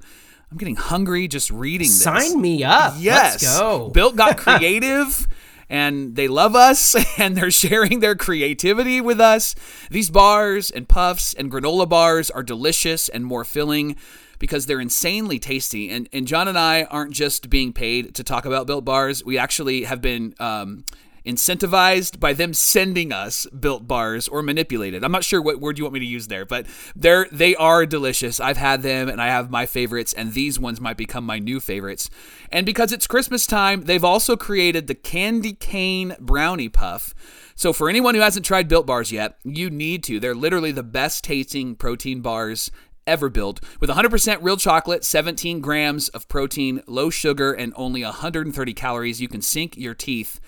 I'm 0.51 0.57
getting 0.57 0.77
hungry 0.77 1.29
just 1.29 1.51
reading 1.51 1.89
this. 1.89 2.03
Sign 2.03 2.41
me 2.41 2.65
up. 2.65 2.95
Yes. 2.97 3.43
Let's 3.43 3.59
go. 3.59 3.91
Built 3.91 4.17
got 4.17 4.39
creative 4.39 5.27
and 5.69 6.17
they 6.17 6.29
love 6.29 6.55
us 6.55 6.97
and 7.19 7.37
they're 7.37 7.51
sharing 7.51 8.01
their 8.01 8.15
creativity 8.15 9.01
with 9.01 9.21
us. 9.21 9.55
These 9.91 10.11
bars 10.11 10.71
and 10.71 10.89
puffs 10.89 11.35
and 11.35 11.51
granola 11.51 11.89
bars 11.89 12.31
are 12.31 12.43
delicious 12.43 13.09
and 13.09 13.25
more 13.25 13.45
filling 13.45 13.97
because 14.39 14.67
they're 14.67 14.81
insanely 14.81 15.39
tasty. 15.39 15.89
And, 15.91 16.09
and 16.13 16.27
John 16.27 16.49
and 16.49 16.59
I 16.59 16.85
aren't 16.85 17.13
just 17.13 17.49
being 17.49 17.73
paid 17.73 18.15
to 18.17 18.25
talk 18.25 18.45
about 18.45 18.67
built 18.67 18.85
bars. 18.85 19.25
We 19.25 19.39
actually 19.39 19.85
have 19.85 20.01
been 20.01 20.35
um, 20.39 20.85
incentivized 21.25 22.21
by 22.21 22.33
them 22.33 22.53
sending 22.53 23.13
us 23.13 23.47
built 23.47 23.89
bars 23.89 24.29
or 24.29 24.43
manipulated. 24.43 25.03
I'm 25.03 25.13
not 25.13 25.25
sure 25.25 25.41
what 25.41 25.61
word 25.61 25.79
you 25.79 25.85
want 25.85 25.95
me 25.95 26.01
to 26.01 26.07
use 26.07 26.29
there, 26.29 26.45
but 26.45 26.67
they're 26.95 27.27
they 27.33 27.55
are 27.57 27.87
delicious. 27.87 28.41
I've 28.41 28.57
had 28.57 28.83
them 28.83 29.09
and 29.09 29.21
I 29.21 29.29
have 29.29 29.51
my 29.51 29.67
favorites 29.67 30.13
and 30.13 30.35
these 30.35 30.59
ones 30.59 30.81
might 30.81 30.97
become 30.97 31.25
my 31.25 31.39
new 31.39 31.61
favorites. 31.61 32.11
And 32.53 32.67
because 32.67 32.93
it's 32.93 33.07
Christmas 33.07 33.47
time, 33.47 33.83
they've 33.83 34.05
also 34.05 34.37
created 34.37 34.87
the 34.87 34.95
candy 34.95 35.55
cane 35.55 36.17
brownie 36.21 36.69
puff. 36.69 37.15
So 37.55 37.73
for 37.73 37.89
anyone 37.89 38.15
who 38.15 38.21
hasn't 38.21 38.45
tried 38.45 38.69
built 38.69 38.87
bars 38.87 39.13
yet, 39.13 39.39
you 39.45 39.71
need 39.71 40.03
to. 40.05 40.21
They're 40.21 40.35
literally 40.35 40.73
the 40.73 40.83
best 40.83 41.25
tasting 41.25 41.77
protein 41.77 42.21
bars 42.21 42.71
ever 43.07 43.29
built 43.29 43.61
with 43.81 43.91
100% 43.91 44.39
real 44.43 44.57
chocolate, 44.57 45.05
17 45.05 45.61
grams 45.61 46.09
of 46.11 46.29
protein, 46.29 46.83
low 46.87 47.11
sugar, 47.11 47.53
and 47.53 47.73
only 47.77 48.03
130 48.03 48.75
calories. 48.75 49.21
You 49.21 49.29
can 49.29 49.43
sink 49.43 49.77
your 49.77 49.95
teeth 49.95 50.41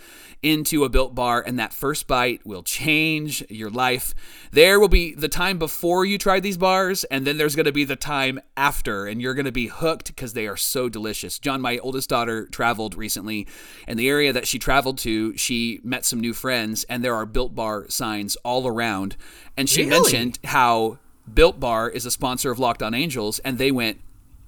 into 0.43 0.85
a 0.85 0.89
built 0.89 1.15
bar, 1.15 1.43
and 1.45 1.59
that 1.59 1.73
first 1.73 2.07
bite 2.07 2.47
will 2.47 2.63
change 2.63 3.45
your 3.51 3.71
life. 3.71 4.15
There 4.53 4.79
will 4.79 4.89
be 4.89 5.15
the 5.15 5.29
time 5.29 5.59
before 5.59 6.05
you 6.05 6.19
try 6.19 6.41
these 6.41 6.57
bars, 6.57 7.05
and 7.05 7.27
then 7.27 7.37
there's 7.37 7.57
going 7.57 7.67
to 7.67 7.73
be 7.73 7.85
the 7.85 7.97
time 7.97 8.41
after, 8.57 9.07
and 9.07 9.21
you're 9.21 9.35
going 9.35 9.47
to 9.47 9.53
be 9.53 9.67
hooked 9.67 10.09
because 10.09 10.33
they 10.35 10.47
are 10.47 10.57
so 10.57 10.89
delicious. 10.89 11.39
John, 11.39 11.61
my 11.61 11.79
oldest 11.79 12.09
daughter, 12.09 12.47
traveled 12.47 12.95
recently, 12.95 13.47
and 13.87 13.99
the 13.99 14.09
area 14.09 14.33
that 14.33 14.47
she 14.47 14.59
traveled 14.59 14.99
to, 14.99 15.37
she 15.37 15.81
met 15.83 16.05
some 16.05 16.21
new 16.21 16.33
friends, 16.35 16.85
and 16.85 17.03
there 17.05 17.15
are 17.15 17.27
built 17.27 17.55
bar 17.55 17.87
signs 17.89 18.37
all 18.45 18.67
around. 18.67 19.17
And 19.57 19.69
she 19.69 19.85
Really? 19.85 20.01
mentioned 20.01 20.39
how 20.45 20.99
Built 21.33 21.59
Bar 21.59 21.91
is 21.91 22.07
a 22.07 22.11
sponsor 22.11 22.51
of 22.51 22.59
Locked 22.59 22.83
On 22.83 22.95
Angels, 22.95 23.41
and 23.41 23.59
they 23.59 23.73
went, 23.73 24.01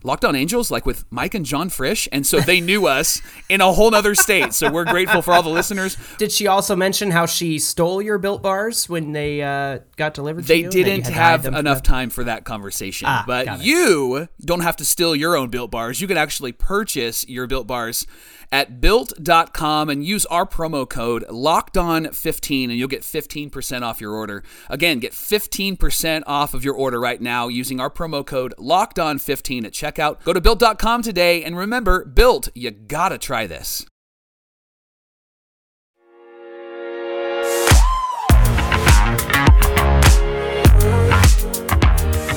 Locked 0.05 0.25
On 0.25 0.37
Angels, 0.37 0.71
like 0.71 0.87
with 0.87 1.05
Mike 1.11 1.35
and 1.35 1.45
John 1.45 1.69
Frisch. 1.69 2.09
And 2.12 2.26
so 2.26 2.40
they 2.40 2.61
knew 2.61 2.87
us 2.99 3.21
in 3.49 3.61
a 3.61 3.73
whole 3.73 3.90
nother 3.90 4.14
state. 4.14 4.55
So 4.55 4.71
we're 4.71 4.85
grateful 4.85 5.23
for 5.23 5.33
all 5.35 5.43
the 5.43 5.49
listeners. 5.50 5.97
Did 6.19 6.31
she 6.31 6.47
also 6.47 6.76
mention 6.76 7.11
how 7.11 7.26
she 7.26 7.59
stole 7.59 8.00
your 8.00 8.19
built 8.19 8.43
bars 8.43 8.88
when 8.88 9.12
they 9.12 9.43
uh, 9.43 9.81
got 9.97 10.14
delivered 10.14 10.43
to 10.43 10.49
They 10.49 10.59
you? 10.59 10.64
and 10.64 10.73
that 10.73 10.78
you 10.78 10.85
didn't 10.85 11.07
had 11.07 11.14
have 11.14 11.47
enough 11.47 11.78
them? 11.78 11.93
time 11.93 12.11
for 12.11 12.25
that 12.25 12.45
conversation. 12.45 13.07
Ah, 13.09 13.25
but 13.26 13.61
you 13.62 14.28
don't 14.45 14.61
have 14.61 14.76
to 14.76 14.85
steal 14.85 15.17
your 15.17 15.37
own 15.37 15.49
built 15.49 15.71
bars. 15.71 16.00
You 16.00 16.07
can 16.07 16.17
actually 16.17 16.52
purchase 16.52 17.26
your 17.28 17.47
built 17.47 17.67
bars 17.67 18.07
at 18.50 18.81
built.com 18.81 19.88
and 19.88 20.05
use 20.05 20.26
our 20.26 20.47
promo 20.47 20.88
code 20.88 21.25
locked 21.31 21.76
on 21.76 22.11
15 22.12 22.71
and 22.71 22.78
you'll 22.78 22.88
get 22.88 23.02
15% 23.02 23.83
off 23.83 24.00
your 24.00 24.12
order. 24.12 24.43
Again, 24.69 24.99
get 24.99 25.12
15% 25.12 26.23
off 26.26 26.55
of 26.55 26.64
your 26.64 26.75
order 26.75 27.00
right 27.00 27.21
now 27.21 27.49
using 27.49 27.81
our 27.81 27.90
promo 27.90 28.25
code 28.25 28.55
locked 28.59 28.99
on 28.99 29.19
15 29.19 29.64
at 29.64 29.73
checkout. 29.73 30.23
Go 30.25 30.33
to 30.33 30.40
built.com 30.40 31.02
today 31.02 31.45
and 31.45 31.57
remember, 31.57 32.05
built, 32.05 32.49
you 32.55 32.71
gotta 32.71 33.19
try 33.19 33.47
this. 33.47 33.87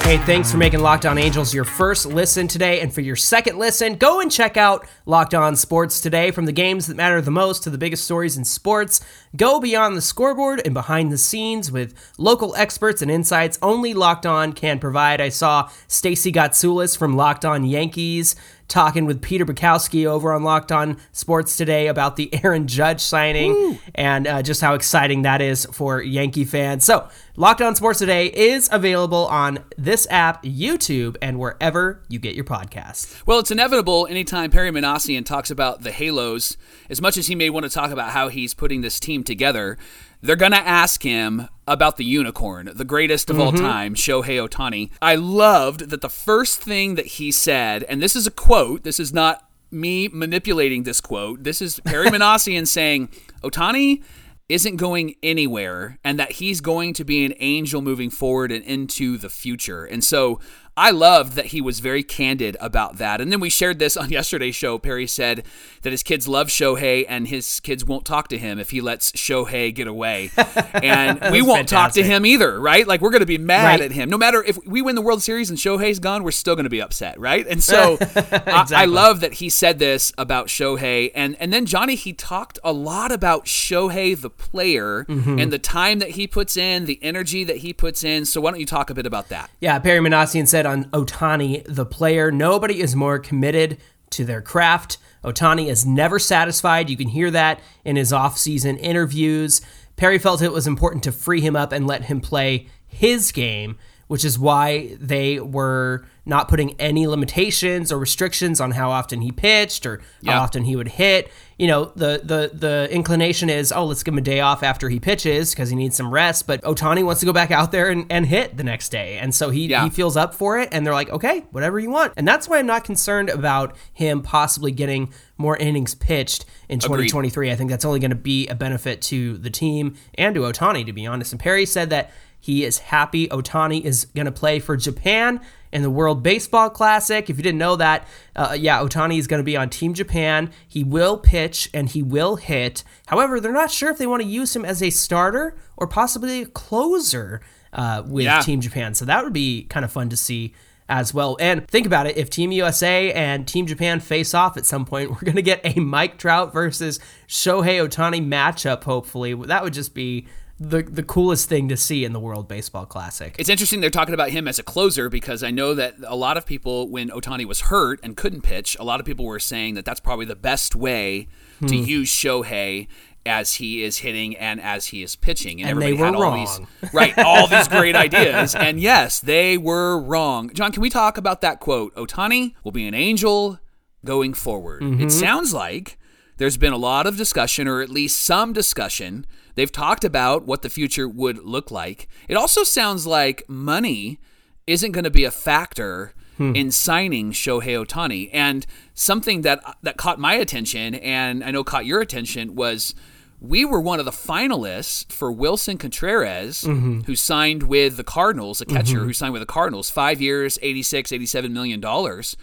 Hey, 0.03 0.17
thanks 0.17 0.51
for 0.51 0.58
making 0.58 0.81
Locked 0.81 1.05
On 1.05 1.17
Angels 1.17 1.53
your 1.53 1.63
first 1.63 2.05
listen 2.05 2.48
today. 2.48 2.81
And 2.81 2.93
for 2.93 3.00
your 3.00 3.15
second 3.15 3.58
listen, 3.58 3.96
go 3.96 4.20
and 4.20 4.29
check 4.29 4.58
out 4.58 4.86
Locked 5.05 5.34
On 5.34 5.55
Sports 5.55 6.01
today. 6.01 6.31
From 6.31 6.46
the 6.46 6.51
games 6.51 6.88
that 6.88 6.98
matter 6.98 7.22
the 7.22 7.31
most 7.31 7.63
to 7.63 7.70
the 7.70 7.77
biggest 7.77 8.03
stories 8.03 8.36
in 8.36 8.43
sports, 8.43 9.00
go 9.38 9.62
beyond 9.62 9.96
the 9.96 10.01
scoreboard 10.01 10.60
and 10.65 10.74
behind 10.74 11.13
the 11.13 11.17
scenes 11.17 11.72
with 11.72 11.93
local 12.17 12.53
experts 12.55 13.01
and 13.01 13.10
insights 13.10 13.58
only 13.62 13.93
Locked 13.93 14.25
On 14.25 14.51
can 14.51 14.79
provide. 14.79 15.22
I 15.22 15.29
saw 15.29 15.70
Stacy 15.88 16.31
Gotsulias 16.31 16.98
from 16.98 17.15
Locked 17.15 17.46
On 17.46 17.63
Yankees 17.63 18.36
talking 18.72 19.06
with 19.06 19.22
Peter 19.22 19.46
Bukowski 19.46 20.06
over 20.06 20.32
on 20.32 20.44
Locked 20.44 20.72
On 20.72 20.98
Sports 21.12 21.58
today 21.58 21.88
about 21.88 22.16
the 22.16 22.34
Aaron 22.44 22.68
Judge 22.68 23.01
signing 23.01 23.78
and 23.94 24.25
uh, 24.25 24.42
just 24.42 24.62
how 24.62 24.74
exciting 24.74 25.24
that 25.24 25.42
is 25.42 25.66
for 25.66 26.01
Yankee 26.01 26.46
fans. 26.46 26.84
So, 26.84 27.08
Locked 27.36 27.62
On 27.62 27.75
Sports 27.75 28.00
today 28.00 28.28
is 28.28 28.70
available 28.72 29.28
on 29.28 29.60
this 29.78 30.08
app, 30.10 30.44
YouTube, 30.44 31.18
and 31.22 31.38
wherever 31.38 32.01
you 32.08 32.20
get 32.20 32.36
your 32.36 32.46
podcasts. 32.46 33.22
Well, 33.25 33.40
it's 33.40 33.51
inevitable 33.51 34.08
anytime 34.10 34.51
Perry 34.51 34.72
Minasian 34.72 35.25
talks 35.25 35.51
about 35.51 35.84
the 35.84 35.92
Halos, 35.92 36.58
as 36.90 37.01
much 37.01 37.18
as 37.18 37.28
he 37.28 37.36
may 37.36 37.50
want 37.50 37.66
to 37.66 37.70
talk 37.70 37.92
about 37.92 38.12
how 38.12 38.30
he's 38.30 38.54
putting 38.54 38.82
this 38.82 39.00
team 39.00 39.24
together, 39.24 39.78
they're 40.22 40.36
going 40.36 40.51
to 40.51 40.58
ask 40.58 41.04
him 41.04 41.48
about 41.68 41.98
the 41.98 42.06
unicorn, 42.06 42.72
the 42.74 42.86
greatest 42.86 43.30
of 43.30 43.40
all 43.40 43.51
mm-hmm. 43.51 43.63
time, 43.63 43.96
Shohei 43.96 44.48
Otani. 44.48 44.92
I 45.01 45.16
loved 45.16 45.90
that 45.90 46.01
the 46.01 46.10
first 46.10 46.62
thing 46.62 46.96
that 46.96 47.06
he 47.06 47.32
said, 47.32 47.84
and 47.84 48.01
this 48.01 48.16
is 48.16 48.28
a 48.28 48.32
quote, 48.32 48.84
this 48.84 49.00
is 49.00 49.13
not 49.13 49.48
me 49.72 50.10
manipulating 50.10 50.84
this 50.84 51.01
quote, 51.01 51.44
this 51.44 51.62
is 51.62 51.80
Perry 51.82 52.08
Minasian 52.10 52.68
saying, 52.68 53.10
Otani 53.42 54.04
isn't 54.50 54.75
going 54.75 55.16
anywhere 55.24 55.98
and 56.04 56.20
that 56.20 56.34
he's 56.34 56.60
going 56.60 56.94
to 56.94 57.06
be 57.06 57.25
an 57.25 57.34
angel 57.40 57.82
moving 57.82 58.10
forward 58.10 58.51
and 58.51 58.66
into 58.66 59.18
the 59.18 59.30
future. 59.30 59.86
And 59.86 60.04
so 60.04 60.42
I 60.78 60.92
loved 60.92 61.34
that 61.34 61.48
he 61.48 61.60
was 61.62 61.80
very 61.82 62.01
candid 62.01 62.56
about 62.62 62.98
that. 62.98 63.20
And 63.22 63.32
then 63.32 63.40
we 63.40 63.50
shared 63.50 63.78
this 63.80 63.98
on 63.98 64.10
yesterday's 64.18 64.56
show. 64.56 64.78
Perry 64.80 65.06
said 65.06 65.44
that 65.82 65.92
his 65.92 66.01
kids 66.04 66.28
love 66.28 66.48
Shohei 66.48 67.06
and 67.10 67.28
his 67.28 67.60
kids 67.60 67.84
won't 67.86 68.06
talk 68.06 68.28
to 68.30 68.38
him 68.38 68.58
if 68.60 68.70
he 68.70 68.80
lets 68.82 69.12
Shohei 69.12 69.74
get 69.74 69.88
away. 69.88 70.32
And 70.74 71.20
we 71.32 71.42
won't 71.42 71.68
talk 71.68 71.92
to 71.94 72.04
him 72.04 72.25
either, 72.25 72.60
right? 72.60 72.88
Like 72.88 73.01
we're 73.01 73.12
going 73.12 73.20
to 73.22 73.25
be 73.25 73.38
mad 73.38 73.66
Right. 73.66 73.82
at 73.82 73.92
him. 73.92 74.10
No 74.10 74.18
matter 74.18 74.42
if 74.44 74.58
we 74.66 74.82
win 74.82 74.96
the 74.96 75.01
World 75.01 75.22
Series 75.22 75.50
and 75.50 75.60
Shohei's 75.60 76.00
gone, 76.00 76.24
we're 76.24 76.32
still 76.32 76.56
going 76.56 76.63
to 76.63 76.70
be 76.70 76.82
upset, 76.82 77.20
right? 77.20 77.46
And 77.48 77.62
so 77.62 77.98
I, 78.16 78.66
I 78.75 78.86
love 78.86 79.20
that 79.20 79.34
he 79.34 79.50
said 79.50 79.78
this 79.80 80.12
about 80.18 80.48
Shohei. 80.48 81.12
And, 81.13 81.36
and 81.40 81.51
then 81.54 81.66
Johnny, 81.66 81.96
he 81.96 82.13
talked 82.13 82.58
a 82.63 82.72
lot 82.74 83.12
about 83.12 83.46
Shohei, 83.46 84.20
the 84.20 84.30
player, 84.30 85.06
Mm-hmm. 85.08 85.40
and 85.40 85.51
the 85.51 85.60
time 85.60 86.00
that 86.00 86.12
he 86.12 86.25
puts 86.28 86.56
in, 86.58 86.86
the 86.86 87.00
energy 87.04 87.44
that 87.44 87.58
he 87.58 87.74
puts 87.74 88.04
in. 88.04 88.25
So 88.25 88.40
why 88.42 88.51
don't 88.51 88.60
you 88.60 88.66
talk 88.66 88.90
a 88.90 88.94
bit 88.94 89.06
about 89.06 89.30
that? 89.30 89.50
Yeah, 89.60 89.78
Perry 89.80 90.00
Minasian 90.00 90.48
said 90.48 90.61
on 90.65 90.86
Otani, 90.86 91.63
the 91.68 91.86
player, 91.86 92.32
nobody 92.32 92.82
is 92.82 92.96
more 92.96 93.20
committed 93.20 93.77
to 94.12 94.25
their 94.25 94.41
craft. 94.41 94.98
Otani 95.24 95.68
is 95.70 95.86
never 95.86 96.20
satisfied. 96.20 96.89
You 96.89 96.98
can 96.98 97.08
hear 97.08 97.32
that 97.32 97.62
in 97.86 97.96
his 97.96 98.12
offseason 98.12 98.77
interviews. 98.80 99.62
Perry 99.96 100.20
felt 100.20 100.41
it 100.41 100.51
was 100.51 100.68
important 100.68 101.03
to 101.03 101.12
free 101.12 101.41
him 101.41 101.56
up 101.56 101.72
and 101.72 101.88
let 101.88 102.03
him 102.03 102.22
play 102.22 102.68
his 102.88 103.32
game, 103.32 103.77
which 104.08 104.25
is 104.25 104.38
why 104.38 104.98
they 105.00 105.39
were 105.39 106.06
not 106.24 106.48
putting 106.48 106.80
any 106.80 107.08
limitations 107.08 107.92
or 107.92 107.98
restrictions 107.98 108.62
on 108.62 108.72
how 108.72 108.92
often 108.92 109.22
he 109.22 109.32
pitched 109.32 109.86
or 109.88 110.01
Yeah. 110.22 110.34
how 110.34 110.42
often 110.44 110.63
he 110.66 110.75
would 110.75 110.88
hit. 110.90 111.32
You 111.58 111.68
know, 111.68 111.86
the 111.96 112.22
the 112.24 112.51
the 112.54 112.88
inclination 112.92 113.50
is, 113.50 113.72
oh, 113.72 113.86
let's 113.86 114.04
give 114.04 114.13
him 114.13 114.20
a 114.20 114.22
day 114.22 114.40
off 114.40 114.62
after 114.63 114.88
he 114.90 115.00
pitches 115.00 115.51
because 115.51 115.70
he 115.70 115.75
needs 115.75 115.96
some 115.96 116.12
rest. 116.12 116.46
But 116.46 116.62
Otani 116.63 117.04
wants 117.04 117.20
to 117.22 117.25
go 117.25 117.34
back 117.34 117.50
out 117.50 117.72
there 117.72 117.90
and, 117.90 118.06
and 118.12 118.25
hit 118.28 118.56
the 118.58 118.63
next 118.63 118.90
day. 118.90 119.18
And 119.18 119.34
so 119.34 119.50
he, 119.50 119.68
Yeah. 119.68 119.84
he 119.84 119.90
feels 119.90 120.16
up 120.16 120.34
for 120.36 120.60
it. 120.60 120.70
And 120.72 120.86
they're 120.86 120.94
like, 120.94 121.10
okay, 121.10 121.44
whatever 121.51 121.80
you 121.80 121.90
want. 121.90 122.13
And 122.18 122.28
that's 122.28 122.48
why 122.48 122.60
I'm 122.60 122.68
not 122.68 122.84
concerned 122.84 123.30
about 123.30 123.75
him 123.92 124.22
possibly 124.22 124.72
getting 124.72 125.12
more 125.38 125.58
innings 125.58 125.96
pitched 125.96 126.46
in 126.70 126.80
2023. 126.80 127.51
I 127.51 127.56
think 127.56 127.70
that's 127.72 127.86
only 127.86 128.00
going 128.00 128.10
to 128.12 128.16
be 128.16 128.48
a 128.48 128.56
benefit 128.56 129.01
to 129.04 129.38
the 129.40 129.50
team 129.50 129.96
and 130.16 130.36
to 130.36 130.42
Otani, 130.42 130.86
to 130.86 130.94
be 130.94 131.06
honest. 131.08 131.32
And 131.34 131.40
Perry 131.40 131.66
said 131.66 131.90
that 131.90 132.12
he 132.41 132.65
is 132.65 132.79
happy 132.79 133.27
Otani 133.29 133.81
is 133.86 134.05
going 134.05 134.25
to 134.25 134.31
play 134.31 134.60
for 134.60 134.75
Japan 134.75 135.39
in 135.71 135.83
the 135.83 135.89
World 135.89 136.21
Baseball 136.24 136.69
Classic. 136.69 137.29
If 137.29 137.38
you 137.38 137.43
didn't 137.43 137.60
know 137.60 137.75
that, 137.77 138.05
uh, 138.36 138.57
yeah, 138.60 138.79
Otani 138.79 139.17
is 139.17 139.27
going 139.27 139.39
to 139.39 139.43
be 139.45 139.55
on 139.55 139.69
Team 139.69 139.93
Japan. 139.93 140.51
He 140.67 140.83
will 140.83 141.17
pitch 141.17 141.69
and 141.74 141.88
he 141.88 142.03
will 142.03 142.36
hit. 142.38 142.83
However, 143.05 143.39
they're 143.39 143.53
not 143.53 143.71
sure 143.71 143.89
if 143.91 143.98
they 143.98 144.07
want 144.07 144.21
to 144.24 144.27
use 144.27 144.55
him 144.55 144.65
as 144.65 144.81
a 144.83 144.89
starter 144.89 145.55
or 145.77 145.88
possibly 145.88 146.41
a 146.41 146.45
closer 146.48 147.41
uh, 147.71 148.03
with 148.05 148.25
Yeah. 148.25 148.41
Team 148.41 148.60
Japan. 148.60 148.95
So 148.95 149.05
that 149.05 149.24
would 149.24 149.33
be 149.33 149.63
kind 149.63 149.86
of 149.86 149.91
fun 149.91 150.10
to 150.10 150.17
see 150.17 150.53
as 150.89 151.13
well. 151.13 151.38
And 151.39 151.65
think 151.69 151.86
about 151.86 152.05
it 152.05 152.17
if 152.17 152.29
Team 152.29 152.51
USA 152.51 153.13
and 153.13 153.48
Team 153.48 153.65
Japan 153.65 154.01
face 154.01 154.33
off 154.33 154.57
at 154.57 154.65
some 154.65 154.83
point, 154.83 155.10
we're 155.12 155.21
going 155.21 155.38
to 155.38 155.41
get 155.41 155.62
a 155.63 155.79
Mike 155.79 156.17
Trout 156.17 156.51
versus 156.51 157.00
Shohei 157.29 157.88
Otani 157.88 158.25
matchup, 158.27 158.83
hopefully. 158.83 159.33
That 159.36 159.63
would 159.63 159.74
just 159.74 159.93
be 159.93 160.27
the 160.70 160.84
the 160.84 161.01
coolest 161.03 161.50
thing 161.50 161.68
to 161.70 161.75
see 161.77 162.06
in 162.06 162.13
the 162.13 162.20
World 162.20 162.48
Baseball 162.48 162.86
Classic. 162.86 163.36
It's 163.39 163.50
interesting 163.50 163.82
they're 163.82 163.89
talking 163.89 164.13
about 164.13 164.30
him 164.30 164.48
as 164.48 164.60
a 164.60 164.63
closer 164.63 165.10
because 165.10 165.44
I 165.44 165.50
know 165.51 165.74
that 165.74 165.96
a 166.06 166.15
lot 166.15 166.38
of 166.38 166.46
people, 166.46 166.88
when 166.89 167.10
Otani 167.10 167.46
was 167.46 167.62
hurt 167.62 168.00
and 168.03 168.15
couldn't 168.15 168.41
pitch, 168.41 168.77
a 168.80 168.84
lot 168.84 169.00
of 169.00 169.06
people 169.06 169.25
were 169.25 169.39
saying 169.39 169.74
that 169.75 169.86
that's 169.86 170.00
probably 170.00 170.25
the 170.25 170.36
best 170.36 170.75
way 170.75 171.27
to 171.68 171.75
Hmm. 171.77 171.84
use 171.84 172.10
Shohei 172.12 172.88
as 173.25 173.56
he 173.56 173.84
is 173.84 173.98
hitting 174.00 174.36
and 174.38 174.60
as 174.60 174.88
he 174.88 175.03
is 175.03 175.15
pitching. 175.15 175.62
And 175.62 175.68
they 175.82 175.91
everybody 175.91 175.96
had 175.98 176.15
were 176.20 176.25
all 176.25 176.32
wrong. 176.36 176.68
these 176.82 176.94
right, 176.94 177.18
all 177.20 177.48
these 177.48 177.68
great 177.68 177.96
ideas. 178.08 178.56
And 178.56 178.80
yes, 178.80 179.20
they 179.20 179.58
were 179.58 180.00
wrong. 180.00 180.51
John, 180.53 180.72
can 180.72 180.82
we 180.82 180.89
talk 180.89 181.18
about 181.18 181.41
that 181.41 181.60
quote? 181.60 181.94
Otani 181.96 182.53
will 182.63 182.72
be 182.72 182.88
an 182.88 182.94
angel 182.94 183.60
going 184.06 184.34
forward. 184.34 184.82
Mm-hmm. 184.82 185.03
It 185.03 185.12
sounds 185.12 185.53
like 185.53 185.98
there's 186.38 186.58
been 186.58 186.74
a 186.74 186.77
lot 186.77 187.06
of 187.06 187.15
discussion, 187.18 187.68
or 187.68 187.82
at 187.82 187.89
least 187.89 188.20
some 188.22 188.53
discussion. 188.53 189.25
They've 189.55 189.72
talked 189.72 190.03
about 190.03 190.46
what 190.46 190.62
the 190.62 190.70
future 190.70 191.08
would 191.08 191.39
look 191.39 191.72
like. 191.72 192.08
It 192.27 192.36
also 192.36 192.63
sounds 192.63 193.05
like 193.05 193.43
money 193.48 194.20
isn't 194.67 194.91
going 194.91 195.03
to 195.03 195.12
be 195.12 195.24
a 195.24 195.31
factor 195.31 196.13
hmm. 196.38 196.55
in 196.55 196.72
signing 196.72 197.31
Shohei 197.31 197.86
Otani. 197.86 198.29
And 198.31 198.65
something 198.93 199.41
that 199.41 199.62
that 199.81 199.98
caught 199.98 200.20
my 200.20 200.34
attention, 200.36 200.96
and 200.96 201.43
I 201.43 201.51
know 201.51 201.63
caught 201.63 201.86
your 201.86 202.01
attention, 202.01 202.55
was 202.55 202.96
we 203.39 203.65
were 203.65 203.81
one 203.81 204.00
of 204.00 204.05
the 204.05 204.12
finalists 204.12 205.12
for 205.12 205.34
Willson 205.34 205.79
Contreras, 205.79 206.63
mm-hmm. 206.63 207.01
who 207.01 207.15
signed 207.15 207.63
with 207.63 207.98
the 207.98 208.03
Cardinals, 208.03 208.62
a 208.62 208.65
catcher 208.65 208.98
mm-hmm. 208.98 209.08
who 209.08 209.13
signed 209.13 209.34
with 209.34 209.41
the 209.41 209.48
Cardinals, 209.48 209.89
five 209.89 210.22
years, 210.22 210.60
86, 210.62 211.12
87 211.12 211.51
million 211.51 211.79
dollars 211.79 212.38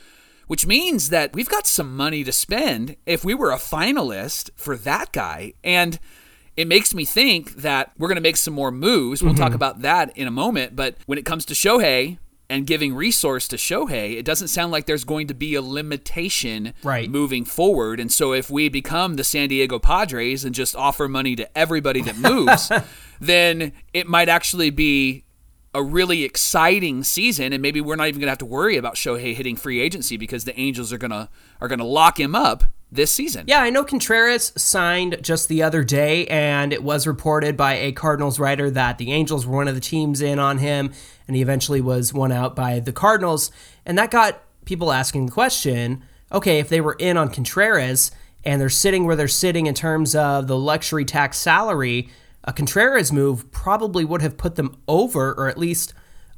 which 0.48 0.66
means 0.66 1.10
that 1.10 1.34
we've 1.34 1.48
got 1.48 1.66
some 1.66 1.94
money 1.94 2.24
to 2.24 2.32
spend 2.32 2.96
if 3.06 3.24
we 3.24 3.34
were 3.34 3.52
a 3.52 3.58
finalist 3.58 4.50
for 4.56 4.76
that 4.78 5.12
guy. 5.12 5.52
And 5.62 6.00
it 6.58 6.66
makes 6.66 6.92
me 6.92 7.04
think 7.04 7.54
that 7.54 7.92
we're 7.96 8.08
going 8.08 8.16
to 8.16 8.20
make 8.20 8.36
some 8.36 8.52
more 8.52 8.72
moves. 8.72 9.22
We'll 9.22 9.32
talk 9.34 9.50
mm-hmm. 9.50 9.54
about 9.54 9.82
that 9.82 10.18
in 10.18 10.26
a 10.26 10.30
moment. 10.32 10.74
But 10.74 10.96
when 11.06 11.16
it 11.16 11.24
comes 11.24 11.44
to 11.44 11.54
Shohei 11.54 12.18
and 12.50 12.66
giving 12.66 12.96
resource 12.96 13.46
to 13.48 13.56
Shohei, 13.56 14.16
it 14.16 14.24
doesn't 14.24 14.48
sound 14.48 14.72
like 14.72 14.86
there's 14.86 15.04
going 15.04 15.28
to 15.28 15.34
be 15.34 15.54
a 15.54 15.62
limitation 15.62 16.74
Right. 16.82 17.08
moving 17.08 17.44
forward. 17.44 18.00
And 18.00 18.10
so 18.10 18.32
if 18.32 18.50
we 18.50 18.68
become 18.68 19.14
the 19.14 19.22
San 19.22 19.48
Diego 19.48 19.78
Padres 19.78 20.44
and 20.44 20.52
just 20.52 20.74
offer 20.74 21.06
money 21.06 21.36
to 21.36 21.48
everybody 21.56 22.02
that 22.02 22.16
moves, 22.16 22.72
then 23.20 23.70
it 23.92 24.08
might 24.08 24.28
actually 24.28 24.70
be 24.70 25.26
a 25.74 25.82
really 25.82 26.24
exciting 26.24 27.04
season, 27.04 27.52
and 27.52 27.62
maybe 27.62 27.80
we're 27.80 27.94
not 27.94 28.08
even 28.08 28.18
going 28.18 28.26
to 28.26 28.32
have 28.32 28.38
to 28.38 28.46
worry 28.46 28.76
about 28.76 28.96
Shohei 28.96 29.32
hitting 29.32 29.54
free 29.54 29.80
agency 29.80 30.16
because 30.16 30.44
the 30.44 30.58
Angels 30.58 30.92
are 30.92 30.98
gonna 30.98 31.28
are 31.60 31.68
gonna 31.68 31.84
lock 31.84 32.18
him 32.18 32.34
up 32.34 32.64
this 32.90 33.12
season. 33.12 33.44
Yeah, 33.46 33.60
I 33.60 33.70
know 33.70 33.84
Contreras 33.84 34.52
signed 34.56 35.18
just 35.22 35.48
the 35.48 35.62
other 35.62 35.84
day, 35.84 36.26
and 36.26 36.72
it 36.72 36.82
was 36.82 37.06
reported 37.06 37.56
by 37.56 37.74
a 37.74 37.92
Cardinals 37.92 38.38
writer 38.38 38.70
that 38.70 38.98
the 38.98 39.12
Angels 39.12 39.46
were 39.46 39.56
one 39.56 39.68
of 39.68 39.74
the 39.74 39.80
teams 39.80 40.20
in 40.20 40.38
on 40.38 40.58
him, 40.58 40.92
and 41.26 41.36
he 41.36 41.42
eventually 41.42 41.80
was 41.80 42.14
won 42.14 42.32
out 42.32 42.56
by 42.56 42.80
the 42.80 42.92
Cardinals. 42.92 43.50
And 43.84 43.98
that 43.98 44.10
got 44.10 44.42
people 44.64 44.92
asking 44.92 45.26
the 45.26 45.32
question 45.32 46.04
okay, 46.30 46.58
if 46.58 46.68
they 46.68 46.80
were 46.80 46.96
in 46.98 47.16
on 47.16 47.30
Contreras 47.30 48.10
and 48.44 48.60
they're 48.60 48.68
sitting 48.68 49.06
where 49.06 49.16
they're 49.16 49.28
sitting 49.28 49.64
in 49.64 49.74
terms 49.74 50.14
of 50.14 50.46
the 50.46 50.58
luxury 50.58 51.06
tax 51.06 51.38
salary, 51.38 52.10
a 52.44 52.52
Contreras 52.52 53.10
move 53.10 53.50
probably 53.50 54.04
would 54.04 54.20
have 54.20 54.36
put 54.36 54.56
them 54.56 54.76
over, 54.86 55.32
or 55.32 55.48
at 55.48 55.56
least 55.56 55.94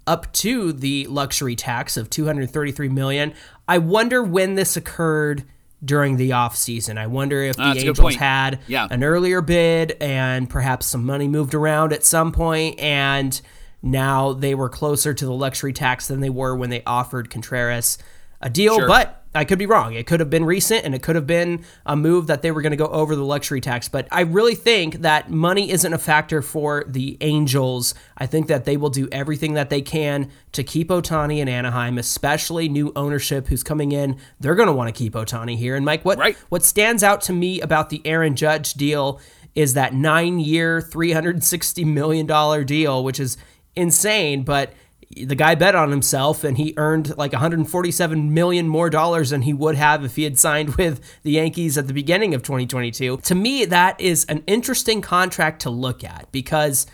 up 0.06 0.32
to 0.32 0.72
the 0.72 1.06
luxury 1.08 1.56
tax 1.56 1.96
of 1.96 2.08
233 2.08 2.88
million. 2.88 3.34
I 3.68 3.78
wonder 3.78 4.22
when 4.22 4.54
this 4.54 4.76
occurred 4.76 5.44
during 5.84 6.16
the 6.16 6.30
offseason. 6.30 6.98
I 6.98 7.06
wonder 7.06 7.42
if 7.42 7.56
the 7.56 7.70
a 7.70 7.74
good 7.74 7.86
Angels 7.88 8.14
had 8.16 8.58
Yeah. 8.66 8.86
an 8.90 9.02
earlier 9.02 9.40
bid 9.40 9.96
and 10.00 10.48
perhaps 10.48 10.86
some 10.86 11.04
money 11.04 11.26
moved 11.28 11.54
around 11.54 11.92
at 11.92 12.04
some 12.04 12.32
point 12.32 12.78
and 12.78 13.40
now 13.82 14.34
they 14.34 14.54
were 14.54 14.68
closer 14.68 15.14
to 15.14 15.24
the 15.24 15.32
luxury 15.32 15.72
tax 15.72 16.06
than 16.08 16.20
they 16.20 16.28
were 16.28 16.54
when 16.54 16.68
they 16.70 16.82
offered 16.84 17.30
Contreras 17.30 17.96
a 18.40 18.48
deal, 18.50 18.76
Sure. 18.76 18.88
but 18.88 19.16
I 19.32 19.44
could 19.44 19.58
be 19.60 19.66
wrong. 19.66 19.94
It 19.94 20.06
could 20.08 20.18
have 20.18 20.30
been 20.30 20.44
recent 20.44 20.84
and 20.84 20.92
it 20.92 21.02
could 21.02 21.14
have 21.14 21.26
been 21.26 21.64
a 21.86 21.94
move 21.94 22.26
that 22.26 22.42
they 22.42 22.50
were 22.50 22.62
going 22.62 22.72
to 22.72 22.76
go 22.76 22.86
over 22.86 23.14
the 23.14 23.22
luxury 23.22 23.60
tax. 23.60 23.88
But 23.88 24.08
I 24.10 24.22
really 24.22 24.56
think 24.56 25.02
that 25.02 25.30
money 25.30 25.70
isn't 25.70 25.92
a 25.92 25.98
factor 25.98 26.42
for 26.42 26.84
the 26.88 27.16
Angels. 27.20 27.94
I 28.18 28.26
think 28.26 28.48
that 28.48 28.64
they 28.64 28.76
will 28.76 28.90
do 28.90 29.08
everything 29.12 29.54
that 29.54 29.70
they 29.70 29.82
can 29.82 30.30
to 30.52 30.64
keep 30.64 30.88
Otani 30.88 31.38
in 31.38 31.48
Anaheim, 31.48 31.96
especially 31.96 32.68
new 32.68 32.92
ownership 32.96 33.46
who's 33.46 33.62
coming 33.62 33.92
in. 33.92 34.16
They're 34.40 34.56
going 34.56 34.66
to 34.68 34.72
want 34.72 34.92
to 34.92 34.98
keep 34.98 35.12
Otani 35.12 35.56
here. 35.56 35.76
And 35.76 35.84
Mike, 35.84 36.04
what, 36.04 36.18
Right. 36.18 36.36
what 36.48 36.64
stands 36.64 37.04
out 37.04 37.20
to 37.22 37.32
me 37.32 37.60
about 37.60 37.90
the 37.90 38.02
Aaron 38.04 38.34
Judge 38.34 38.74
deal 38.74 39.20
is 39.54 39.74
that 39.74 39.94
nine 39.94 40.40
year, 40.40 40.80
$360 40.80 41.84
million 41.84 42.26
deal, 42.66 43.04
which 43.04 43.20
is 43.20 43.36
insane, 43.76 44.42
but 44.42 44.72
the 45.16 45.34
guy 45.34 45.56
bet 45.56 45.74
on 45.74 45.90
himself 45.90 46.44
and 46.44 46.56
he 46.56 46.72
earned 46.76 47.16
like 47.18 47.32
147 47.32 48.32
million 48.32 48.68
more 48.68 48.88
dollars 48.88 49.30
than 49.30 49.42
he 49.42 49.52
would 49.52 49.74
have 49.74 50.04
if 50.04 50.14
he 50.16 50.22
had 50.22 50.38
signed 50.38 50.74
with 50.76 51.00
the 51.24 51.32
Yankees 51.32 51.76
at 51.76 51.86
the 51.88 51.92
beginning 51.92 52.32
of 52.32 52.42
2022. 52.42 53.16
To 53.18 53.34
me, 53.34 53.64
that 53.64 54.00
is 54.00 54.24
an 54.26 54.44
interesting 54.46 55.00
contract 55.00 55.62
to 55.62 55.70
look 55.70 56.04
at 56.04 56.30
because 56.30 56.86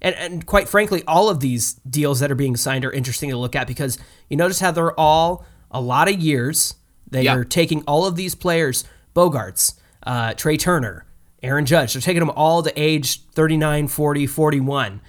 and, 0.00 0.14
and 0.16 0.46
quite 0.46 0.68
frankly, 0.68 1.02
all 1.08 1.28
of 1.30 1.40
these 1.40 1.74
deals 1.88 2.20
that 2.20 2.30
are 2.30 2.34
being 2.36 2.54
signed 2.56 2.84
are 2.84 2.92
interesting 2.92 3.30
to 3.30 3.36
look 3.36 3.56
at 3.56 3.66
because 3.66 3.98
you 4.28 4.36
notice 4.36 4.60
how 4.60 4.70
they're 4.70 4.98
all 4.98 5.44
a 5.70 5.80
lot 5.80 6.08
of 6.08 6.20
years. 6.20 6.74
They 7.10 7.22
Yeah. 7.22 7.34
are 7.34 7.44
taking 7.44 7.82
all 7.86 8.04
of 8.06 8.14
these 8.14 8.34
players, 8.34 8.84
Bogaerts, 9.14 9.74
uh, 10.04 10.34
Trea 10.34 10.56
Turner, 10.58 11.04
Aaron 11.42 11.64
Judge, 11.66 11.94
they're 11.94 12.02
taking 12.02 12.20
them 12.20 12.30
all 12.30 12.62
to 12.62 12.72
age 12.80 13.22
39, 13.32 13.88
40, 13.88 14.26
41. 14.26 15.00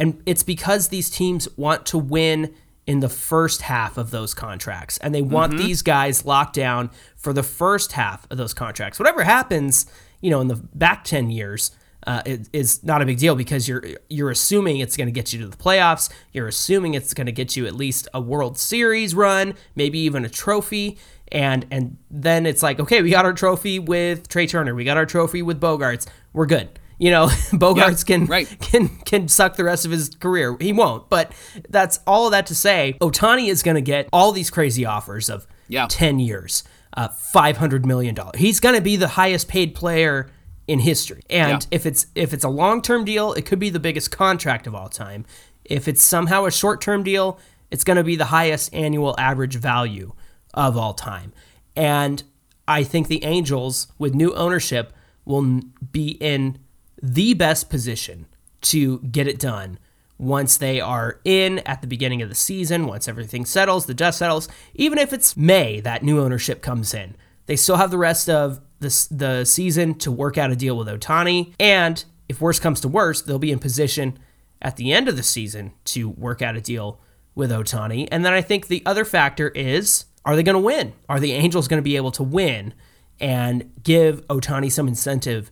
And 0.00 0.22
it's 0.24 0.42
because 0.42 0.88
these 0.88 1.10
teams 1.10 1.46
want 1.56 1.84
to 1.86 1.98
win 1.98 2.54
in 2.86 3.00
the 3.00 3.08
first 3.08 3.62
half 3.62 3.98
of 3.98 4.10
those 4.10 4.32
contracts. 4.32 4.98
And 4.98 5.14
they 5.14 5.22
want 5.22 5.56
these 5.56 5.82
guys 5.82 6.24
locked 6.24 6.54
down 6.54 6.90
for 7.16 7.32
the 7.32 7.42
first 7.42 7.92
half 7.92 8.26
of 8.30 8.38
those 8.38 8.54
contracts. 8.54 8.98
Whatever 8.98 9.22
happens, 9.22 9.84
you 10.22 10.30
know, 10.30 10.40
in 10.40 10.48
the 10.48 10.56
back 10.56 11.04
10 11.04 11.30
years, 11.30 11.70
uh, 12.06 12.22
it, 12.24 12.48
is 12.54 12.82
not 12.82 13.02
a 13.02 13.06
big 13.06 13.18
deal 13.18 13.36
because 13.36 13.68
you're 13.68 13.84
you're 14.08 14.30
assuming 14.30 14.78
it's 14.78 14.96
going 14.96 15.06
to 15.06 15.12
get 15.12 15.34
you 15.34 15.38
to 15.40 15.46
the 15.46 15.56
playoffs. 15.56 16.10
You're 16.32 16.48
assuming 16.48 16.94
it's 16.94 17.12
going 17.12 17.26
to 17.26 17.32
get 17.32 17.56
you 17.56 17.66
at 17.66 17.74
least 17.74 18.08
a 18.14 18.20
World 18.22 18.56
Series 18.56 19.14
run, 19.14 19.54
maybe 19.74 19.98
even 19.98 20.24
a 20.24 20.30
trophy, 20.30 20.96
and 21.30 21.66
and 21.70 21.98
then 22.10 22.46
it's 22.46 22.62
like, 22.62 22.80
okay, 22.80 23.02
we 23.02 23.10
got 23.10 23.26
our 23.26 23.34
trophy 23.34 23.78
with 23.78 24.28
Trea 24.28 24.46
Turner, 24.46 24.74
we 24.74 24.84
got 24.84 24.96
our 24.96 25.04
trophy 25.04 25.42
with 25.42 25.60
Bogaerts, 25.60 26.06
we're 26.32 26.46
good. 26.46 26.79
You 27.00 27.10
know, 27.10 27.26
Bogaerts 27.52 28.04
can 28.06 28.26
right. 28.26 28.46
can 28.60 28.88
can 29.06 29.26
suck 29.28 29.56
the 29.56 29.64
rest 29.64 29.84
of 29.86 29.90
his 29.90 30.10
career. 30.10 30.56
He 30.60 30.72
won't, 30.72 31.08
but 31.08 31.32
that's 31.68 31.98
all 32.06 32.26
of 32.26 32.32
that 32.32 32.46
to 32.48 32.54
say. 32.54 32.96
Otani 33.00 33.48
is 33.48 33.62
going 33.62 33.74
to 33.76 33.80
get 33.80 34.08
all 34.12 34.32
these 34.32 34.50
crazy 34.50 34.84
offers 34.84 35.28
of 35.30 35.46
Yeah. 35.68 35.86
ten 35.88 36.18
years, 36.20 36.62
uh, 36.94 37.08
five 37.08 37.56
hundred 37.56 37.86
million 37.86 38.14
dollars. 38.14 38.38
He's 38.38 38.60
going 38.60 38.74
to 38.74 38.82
be 38.82 38.96
the 38.96 39.08
highest 39.08 39.48
paid 39.48 39.74
player 39.74 40.30
in 40.68 40.78
history. 40.78 41.22
And 41.30 41.62
Yeah. 41.62 41.68
if 41.76 41.86
it's 41.86 42.06
if 42.14 42.34
it's 42.34 42.44
a 42.44 42.50
long 42.50 42.82
term 42.82 43.06
deal, 43.06 43.32
it 43.32 43.46
could 43.46 43.58
be 43.58 43.70
the 43.70 43.80
biggest 43.80 44.10
contract 44.10 44.66
of 44.66 44.74
all 44.74 44.88
time. 44.90 45.24
If 45.64 45.88
it's 45.88 46.02
somehow 46.02 46.44
a 46.44 46.50
short 46.50 46.82
term 46.82 47.02
deal, 47.02 47.38
it's 47.70 47.82
going 47.82 47.96
to 47.96 48.04
be 48.04 48.16
the 48.16 48.26
highest 48.26 48.74
annual 48.74 49.14
average 49.18 49.56
value 49.56 50.12
of 50.52 50.76
all 50.76 50.92
time. 50.92 51.32
And 51.74 52.22
I 52.68 52.84
think 52.84 53.08
the 53.08 53.24
Angels, 53.24 53.86
with 53.98 54.14
new 54.14 54.34
ownership, 54.34 54.92
will 55.24 55.60
be 55.92 56.10
in 56.20 56.58
the 57.02 57.34
best 57.34 57.70
position 57.70 58.26
to 58.62 58.98
get 59.00 59.26
it 59.26 59.38
done 59.38 59.78
once 60.18 60.58
they 60.58 60.80
are 60.80 61.18
in 61.24 61.60
at 61.60 61.80
the 61.80 61.86
beginning 61.86 62.20
of 62.20 62.28
the 62.28 62.34
season, 62.34 62.86
once 62.86 63.08
everything 63.08 63.46
settles, 63.46 63.86
the 63.86 63.94
dust 63.94 64.18
settles. 64.18 64.48
Even 64.74 64.98
if 64.98 65.14
it's 65.14 65.36
May 65.36 65.80
that 65.80 66.02
new 66.02 66.20
ownership 66.20 66.60
comes 66.60 66.92
in, 66.92 67.16
they 67.46 67.56
still 67.56 67.76
have 67.76 67.90
the 67.90 67.98
rest 67.98 68.28
of 68.28 68.60
the, 68.80 69.08
the 69.10 69.44
season 69.44 69.94
to 69.94 70.12
work 70.12 70.36
out 70.36 70.50
a 70.50 70.56
deal 70.56 70.76
with 70.76 70.88
Otani. 70.88 71.54
And 71.58 72.04
if 72.28 72.40
worst 72.40 72.60
comes 72.60 72.80
to 72.82 72.88
worst, 72.88 73.26
they'll 73.26 73.38
be 73.38 73.50
in 73.50 73.58
position 73.58 74.18
at 74.60 74.76
the 74.76 74.92
end 74.92 75.08
of 75.08 75.16
the 75.16 75.22
season 75.22 75.72
to 75.86 76.10
work 76.10 76.42
out 76.42 76.54
a 76.54 76.60
deal 76.60 77.00
with 77.34 77.50
Otani. 77.50 78.06
And 78.12 78.24
then 78.24 78.34
I 78.34 78.42
think 78.42 78.66
the 78.66 78.82
other 78.84 79.06
factor 79.06 79.48
is 79.48 80.04
are 80.26 80.36
they 80.36 80.42
going 80.42 80.54
to 80.54 80.60
win? 80.60 80.92
Are 81.08 81.18
the 81.18 81.32
Angels 81.32 81.66
going 81.66 81.78
to 81.78 81.82
be 81.82 81.96
able 81.96 82.10
to 82.12 82.22
win 82.22 82.74
and 83.18 83.72
give 83.82 84.26
Otani 84.28 84.70
some 84.70 84.86
incentive 84.86 85.50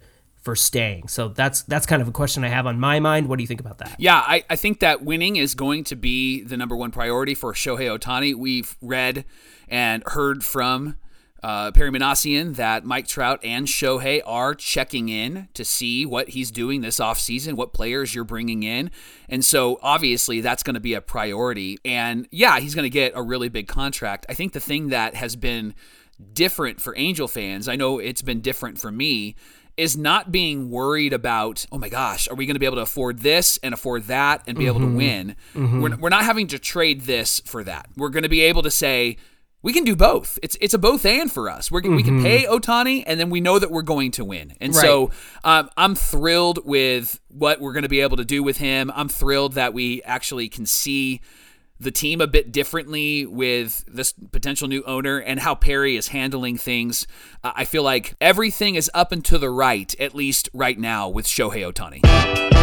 for 0.49 0.57
staying? 0.57 1.07
So 1.09 1.29
that's 1.29 1.61
that's 1.65 1.85
kind 1.85 2.01
of 2.01 2.09
a 2.09 2.11
question 2.11 2.43
I 2.43 2.49
have 2.49 2.67
on 2.67 2.81
my 2.81 3.01
mind. 3.01 3.29
What 3.29 3.37
do 3.37 3.43
you 3.43 3.47
think 3.47 3.61
about 3.61 3.77
that? 3.79 3.97
Yeah, 3.99 4.17
I, 4.17 4.45
I 4.49 4.57
think 4.57 4.81
that 4.81 5.03
winning 5.03 5.37
is 5.37 5.55
going 5.55 5.85
to 5.85 5.95
be 5.95 6.43
the 6.43 6.57
number 6.57 6.75
one 6.75 6.91
priority 6.91 7.35
for 7.35 7.53
Shohei 7.53 7.99
Otani. 7.99 8.35
We've 8.35 8.75
read 8.81 9.27
and 9.69 10.03
heard 10.07 10.43
from 10.43 10.97
uh, 11.43 11.71
Perry 11.73 11.91
Minasian 11.91 12.57
that 12.57 12.87
Mike 12.87 13.07
Trout 13.07 13.41
and 13.45 13.67
Shohei 13.67 14.23
are 14.25 14.55
checking 14.55 15.11
in 15.11 15.49
to 15.53 15.67
see 15.67 16.07
what 16.07 16.31
he's 16.31 16.51
doing 16.51 16.81
this 16.81 16.99
offseason, 16.99 17.53
what 17.53 17.75
players 17.75 18.15
you're 18.15 18.25
bringing 18.25 18.63
in. 18.63 18.91
And 19.29 19.45
so 19.45 19.79
obviously 19.83 20.41
that's 20.41 20.63
going 20.63 20.75
to 20.77 20.81
be 20.81 20.95
a 20.95 21.03
priority. 21.03 21.77
And 21.85 22.27
yeah, 22.31 22.59
he's 22.59 22.75
going 22.75 22.85
to 22.85 22.91
get 22.91 23.13
a 23.15 23.23
really 23.23 23.51
big 23.51 23.69
contract. 23.69 24.25
I 24.31 24.33
think 24.33 24.55
the 24.55 24.61
thing 24.61 24.89
that 24.89 25.15
has 25.15 25.37
been 25.37 25.75
different 26.33 26.81
for 26.81 26.97
Angel 26.97 27.29
fans, 27.29 27.69
I 27.69 27.77
know 27.77 27.99
it's 27.99 28.23
been 28.23 28.41
different 28.41 28.81
for 28.81 28.91
me, 28.91 29.37
is 29.79 29.97
not 29.97 30.31
being 30.33 30.69
worried 30.69 31.13
about, 31.13 31.65
oh 31.73 31.79
my 31.79 31.89
gosh, 31.89 32.29
are 32.29 32.35
we 32.35 32.45
going 32.45 32.57
to 32.57 32.61
be 32.61 32.67
able 32.67 32.77
to 32.77 32.83
afford 32.83 33.21
this 33.21 33.59
and 33.63 33.73
afford 33.73 34.05
that 34.05 34.43
and 34.47 34.59
be 34.59 34.67
able 34.67 34.81
to 34.81 34.87
mm-hmm. 34.87 34.97
win? 34.97 35.37
Mm-hmm. 35.55 35.81
We're, 35.81 35.97
we're 35.97 36.09
not 36.09 36.25
having 36.25 36.49
to 36.49 36.59
trade 36.59 37.03
this 37.03 37.41
for 37.47 37.65
that. 37.65 37.89
We're 37.97 38.11
going 38.11 38.25
to 38.25 38.29
be 38.29 38.43
able 38.43 38.63
to 38.63 38.71
say, 38.71 39.17
we 39.63 39.73
can 39.73 39.85
do 39.85 39.97
both. 39.97 40.39
It's 40.43 40.57
it's 40.61 40.75
a 40.75 40.79
both 40.79 41.05
and 41.05 41.31
for 41.31 41.51
us. 41.51 41.71
We're, 41.71 41.83
We 41.83 42.05
can 42.05 42.19
mm-hmm. 42.19 42.25
pay 42.25 42.45
Otani, 42.45 43.03
and 43.07 43.19
then 43.19 43.29
we 43.29 43.41
know 43.41 43.59
that 43.59 43.73
we're 43.73 43.83
going 43.83 44.13
to 44.13 44.25
win. 44.25 44.55
And 44.61 44.75
so 44.75 45.11
um, 45.43 45.69
I'm 45.77 45.97
thrilled 45.97 46.61
with 46.65 47.19
what 47.29 47.61
we're 47.61 47.73
going 47.73 47.83
to 47.83 47.89
be 47.89 48.01
able 48.01 48.17
to 48.19 48.25
do 48.25 48.43
with 48.45 48.59
him. 48.59 48.93
I'm 48.95 49.09
thrilled 49.09 49.55
that 49.55 49.75
we 49.75 50.01
actually 50.05 50.49
can 50.49 50.65
see 50.65 51.21
the 51.81 51.91
team 51.91 52.21
a 52.21 52.27
bit 52.27 52.51
differently 52.53 53.25
with 53.25 53.85
this 53.87 54.13
potential 54.33 54.69
new 54.69 54.83
owner 54.85 55.19
and 55.19 55.41
how 55.41 55.55
Perry 55.55 55.97
is 55.97 56.09
handling 56.09 56.57
things. 56.57 57.07
I 57.45 57.65
feel 57.65 57.83
like 57.83 58.15
everything 58.21 58.75
is 58.75 58.91
up 58.95 59.13
and 59.13 59.25
to 59.27 59.39
the 59.39 59.51
right, 59.51 59.95
at 60.01 60.15
least 60.15 60.49
right 60.53 60.79
now, 60.79 61.09
with 61.09 61.27
Shohei 61.27 61.73
Otani. 61.73 62.58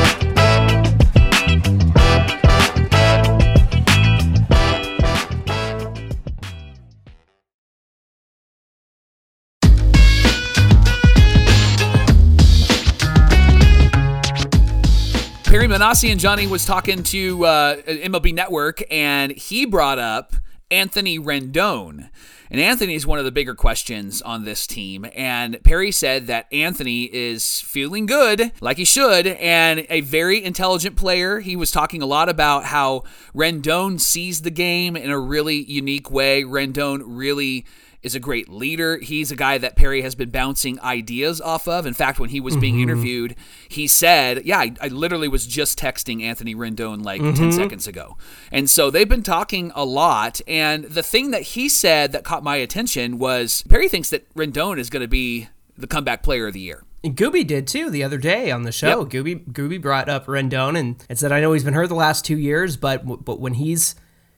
Perry 15.56 15.70
Minasian 15.70 16.18
Johnny 16.18 16.48
was 16.48 16.66
talking 16.66 17.02
to 17.02 17.46
uh, 17.46 17.76
MLB 17.84 18.34
Network, 18.34 18.84
and 18.92 19.32
he 19.32 19.66
brought 19.66 19.98
up 19.98 20.34
Anthony 20.70 21.18
Rendon. 21.18 22.10
And 22.52 22.60
Anthony 22.60 22.94
is 22.94 23.08
one 23.08 23.20
of 23.20 23.26
the 23.26 23.32
bigger 23.32 23.56
questions 23.56 24.22
on 24.22 24.44
this 24.44 24.68
team. 24.68 25.06
And 25.16 25.64
Perry 25.64 25.94
said 25.94 26.28
that 26.28 26.52
Anthony 26.52 27.04
is 27.06 27.62
feeling 27.62 28.06
good, 28.06 28.52
like 28.60 28.76
he 28.76 28.84
should, 28.84 29.28
and 29.28 29.88
a 29.90 30.02
very 30.02 30.44
intelligent 30.44 30.98
player. 30.98 31.40
He 31.40 31.56
was 31.56 31.72
talking 31.72 32.02
a 32.02 32.06
lot 32.06 32.28
about 32.28 32.66
how 32.66 33.04
Rendon 33.34 33.98
sees 34.02 34.42
the 34.42 34.52
game 34.52 34.98
in 34.98 35.10
a 35.10 35.18
really 35.18 35.64
unique 35.64 36.12
way. 36.12 36.44
Rendon 36.44 37.02
really 37.06 37.66
is 38.06 38.14
a 38.14 38.20
great 38.20 38.48
leader. 38.48 38.98
He's 39.00 39.32
a 39.32 39.36
guy 39.36 39.58
that 39.58 39.76
Perry 39.76 40.04
has 40.04 40.14
been 40.14 40.30
bouncing 40.30 40.80
ideas 40.82 41.42
off 41.42 41.68
of. 41.68 41.88
In 41.88 41.96
fact, 41.96 42.20
when 42.20 42.30
he 42.30 42.40
was 42.40 42.56
being 42.56 42.76
mm-hmm. 42.76 42.84
interviewed, 42.84 43.36
he 43.68 43.88
said, 43.88 44.46
Yeah, 44.46 44.60
I, 44.60 44.74
I 44.80 44.88
literally 44.90 45.28
was 45.28 45.48
just 45.48 45.80
texting 45.80 46.22
Anthony 46.22 46.54
Rendon 46.54 47.04
like 47.04 47.20
10 47.20 47.34
mm-hmm. 47.34 47.52
seconds 47.52 47.88
ago. 47.88 48.16
And 48.52 48.70
so 48.70 48.92
they've 48.92 49.10
been 49.10 49.24
talking 49.24 49.72
a 49.74 49.84
lot. 49.84 50.40
And 50.48 50.86
the 50.86 51.02
thing 51.02 51.32
that 51.32 51.42
he 51.42 51.68
said 51.68 52.12
that 52.12 52.24
caught 52.24 52.44
my 52.44 52.58
attention 52.58 53.18
was 53.18 53.64
Perry 53.64 53.90
thinks 53.90 54.12
that 54.12 54.32
Rendon 54.36 54.78
is 54.78 54.92
going 54.92 55.02
to 55.02 55.08
be 55.08 55.48
the 55.76 55.88
comeback 55.88 56.22
player 56.22 56.46
of 56.46 56.54
the 56.54 56.60
year. 56.60 56.84
And 57.04 57.18
Gooby 57.18 57.46
did 57.46 57.68
too 57.68 57.90
the 57.90 58.04
other 58.04 58.20
day 58.20 58.52
on 58.52 58.64
the 58.64 58.72
show. 58.72 59.00
Yep. 59.02 59.10
Gooby 59.10 59.48
Gooby 59.52 59.82
brought 59.82 60.10
up 60.10 60.28
Rendon 60.28 60.78
and, 60.78 61.04
and 61.10 61.18
said, 61.18 61.32
"I 61.32 61.42
know 61.42 61.54
he's 61.54 61.64
been 61.64 61.74
hurt 61.74 61.90
the 61.90 61.96
last 61.96 62.24
two 62.24 62.38
years, 62.38 62.78
but 62.78 63.26
but 63.26 63.40
when 63.40 63.56
he's 63.56 63.96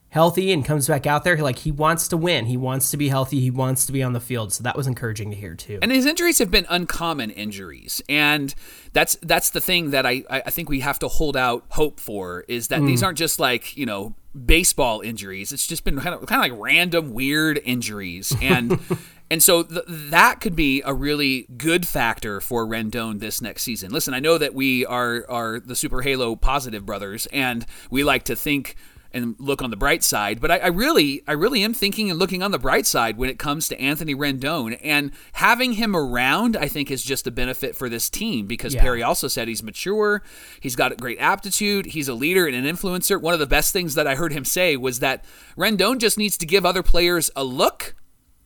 healthy 0.10 0.52
and 0.52 0.64
comes 0.64 0.88
back 0.88 1.06
out 1.06 1.24
there, 1.24 1.38
like 1.38 1.60
he 1.60 1.72
wants 1.72 2.08
to 2.10 2.18
win, 2.18 2.46
he 2.46 2.58
wants 2.58 2.92
to 2.92 2.98
be 2.98 3.10
healthy, 3.10 3.40
he 3.40 3.52
wants 3.52 3.86
to 3.86 3.92
be 3.92 4.02
on 4.04 4.14
the 4.14 4.20
field." 4.20 4.54
So 4.54 4.64
that 4.64 4.76
was 4.76 4.88
encouraging 4.88 5.32
to 5.32 5.38
hear 5.38 5.56
too. 5.56 5.80
And 5.82 5.92
his 5.92 6.06
injuries 6.06 6.40
have 6.40 6.52
been 6.52 6.66
uncommon 6.70 7.32
injuries, 7.32 8.02
and 8.08 8.54
that's 8.94 9.16
that's 9.22 9.50
the 9.50 9.62
thing 9.62 9.92
that 9.92 10.06
I 10.06 10.24
I 10.30 10.50
think 10.50 10.70
we 10.70 10.80
have 10.82 11.00
to 11.00 11.08
hold 11.08 11.36
out 11.38 11.66
hope 11.70 12.00
for 12.00 12.46
is 12.48 12.68
that 12.70 12.82
these 12.82 13.02
mm. 13.02 13.06
aren't 13.06 13.18
just 13.18 13.40
like 13.40 13.76
you 13.76 13.86
know 13.86 14.16
baseball 14.46 15.02
injuries. 15.02 15.52
It's 15.52 15.68
just 15.68 15.84
been 15.84 16.00
kind 16.00 16.16
of 16.16 16.26
kind 16.28 16.44
of 16.44 16.52
like 16.52 16.62
random 16.72 17.14
weird 17.14 17.60
injuries, 17.64 18.36
and 18.42 18.80
and 19.32 19.42
so 19.42 19.64
th- 19.64 19.86
that 19.88 20.40
could 20.42 20.56
be 20.56 20.82
a 20.86 20.94
really 20.94 21.48
good 21.58 21.88
factor 21.88 22.40
for 22.40 22.66
Rendon 22.66 23.20
this 23.20 23.42
next 23.42 23.64
season. 23.64 23.92
Listen, 23.92 24.14
I 24.14 24.20
know 24.20 24.38
that 24.38 24.54
we 24.54 24.86
are 24.86 25.26
are 25.30 25.60
the 25.60 25.76
Super 25.76 26.02
Halo 26.02 26.36
positive 26.36 26.86
brothers, 26.86 27.26
and 27.28 27.66
we 27.90 28.04
like 28.04 28.24
to 28.24 28.36
think 28.36 28.76
and 29.14 29.36
look 29.40 29.62
on 29.62 29.70
the 29.70 29.78
bright 29.78 30.04
side. 30.04 30.40
But 30.42 30.52
I, 30.52 30.58
I, 30.58 30.68
really, 30.68 31.24
I 31.28 31.34
really 31.34 31.64
am 31.64 31.74
thinking 31.74 32.10
and 32.10 32.20
looking 32.20 32.44
on 32.44 32.52
the 32.52 32.60
bright 32.60 32.86
side 32.86 33.18
when 33.18 33.30
it 33.30 33.40
comes 33.40 33.68
to 33.70 33.80
Anthony 33.80 34.16
Rendon 34.16 34.80
and 34.84 35.12
having 35.34 35.74
him 35.74 35.96
around. 35.96 36.56
I 36.58 36.68
think 36.68 36.92
is 36.92 37.04
just 37.04 37.28
a 37.28 37.32
benefit 37.32 37.76
for 37.76 37.90
this 37.90 38.10
team 38.10 38.48
because 38.48 38.74
Yeah. 38.74 38.82
Perry 38.82 39.04
also 39.04 39.28
said 39.28 39.48
he's 39.48 39.64
mature, 39.64 40.24
he's 40.60 40.76
got 40.76 40.92
a 40.92 40.96
great 40.96 41.18
aptitude, 41.20 41.88
he's 41.88 42.08
a 42.08 42.14
leader 42.14 42.48
and 42.48 42.56
an 42.56 42.66
influencer. 42.66 43.20
One 43.22 43.34
of 43.34 43.40
the 43.40 43.48
best 43.48 43.74
things 43.74 43.96
that 43.96 44.08
I 44.08 44.16
heard 44.16 44.34
him 44.34 44.46
say 44.46 44.76
was 44.78 45.00
that 45.00 45.24
Rendon 45.58 46.00
just 46.00 46.18
needs 46.18 46.38
to 46.38 46.46
give 46.46 46.66
other 46.66 46.84
players 46.84 47.32
a 47.36 47.44
look. 47.44 47.96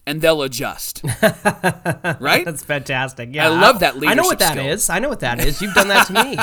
And 0.07 0.19
they'll 0.19 0.41
adjust, 0.41 1.03
right? 2.19 2.43
That's 2.43 2.63
fantastic. 2.63 3.29
Yeah, 3.33 3.45
I 3.45 3.49
love 3.49 3.81
that 3.81 3.95
leadership. 3.95 4.11
I 4.11 4.13
know 4.15 4.23
what 4.27 4.39
that 4.39 4.53
skill. 4.53 4.65
is. 4.65 4.89
I 4.89 4.97
know 4.99 5.09
what 5.09 5.19
that 5.19 5.39
is. 5.39 5.61
You've 5.61 5.75
done 5.75 5.89
that 5.89 6.07
to 6.07 6.13
me. 6.13 6.37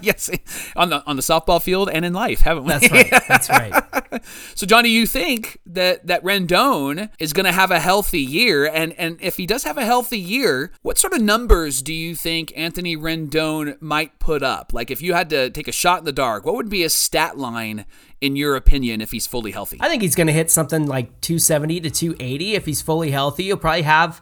yes, 0.00 0.30
on 0.76 0.90
the 0.90 1.04
on 1.06 1.16
the 1.16 1.22
softball 1.22 1.60
field 1.60 1.90
and 1.90 2.04
in 2.04 2.12
life, 2.12 2.40
haven't 2.40 2.64
we? 2.64 2.70
That's 2.70 2.90
right. 2.90 3.22
That's 3.28 3.48
right. 3.48 3.84
So 4.54 4.66
Johnny, 4.66 4.90
you 4.90 5.06
think 5.06 5.58
that 5.66 6.06
that 6.08 6.22
Rendon 6.22 7.10
is 7.18 7.32
going 7.32 7.46
to 7.46 7.52
have 7.52 7.70
a 7.70 7.80
healthy 7.80 8.20
year, 8.20 8.66
and 8.66 8.92
and 8.94 9.16
if 9.20 9.36
he 9.36 9.46
does 9.46 9.64
have 9.64 9.78
a 9.78 9.84
healthy 9.84 10.18
year, 10.18 10.72
what 10.82 10.98
sort 10.98 11.12
of 11.14 11.22
numbers 11.22 11.80
do 11.80 11.94
you 11.94 12.14
think 12.14 12.52
Anthony 12.56 12.96
Rendon 12.96 13.80
might 13.80 14.18
put 14.18 14.42
up? 14.42 14.72
Like 14.72 14.90
if 14.90 15.00
you 15.00 15.14
had 15.14 15.30
to 15.30 15.48
take 15.50 15.68
a 15.68 15.72
shot 15.72 16.00
in 16.00 16.04
the 16.04 16.12
dark, 16.12 16.44
what 16.44 16.54
would 16.56 16.68
be 16.68 16.82
a 16.84 16.90
stat 16.90 17.38
line 17.38 17.86
in 18.20 18.36
your 18.36 18.56
opinion 18.56 19.00
if 19.00 19.12
he's 19.12 19.26
fully 19.26 19.52
healthy? 19.52 19.78
I 19.80 19.88
think 19.88 20.02
he's 20.02 20.14
going 20.14 20.26
to 20.26 20.32
hit 20.32 20.50
something 20.50 20.86
like 20.86 21.20
270 21.22 21.80
to 21.80 21.90
280 21.90 22.54
if 22.54 22.66
he's 22.66 22.82
fully 22.82 22.99
healthy. 23.08 23.44
He'll 23.44 23.56
probably 23.56 23.82
have 23.82 24.20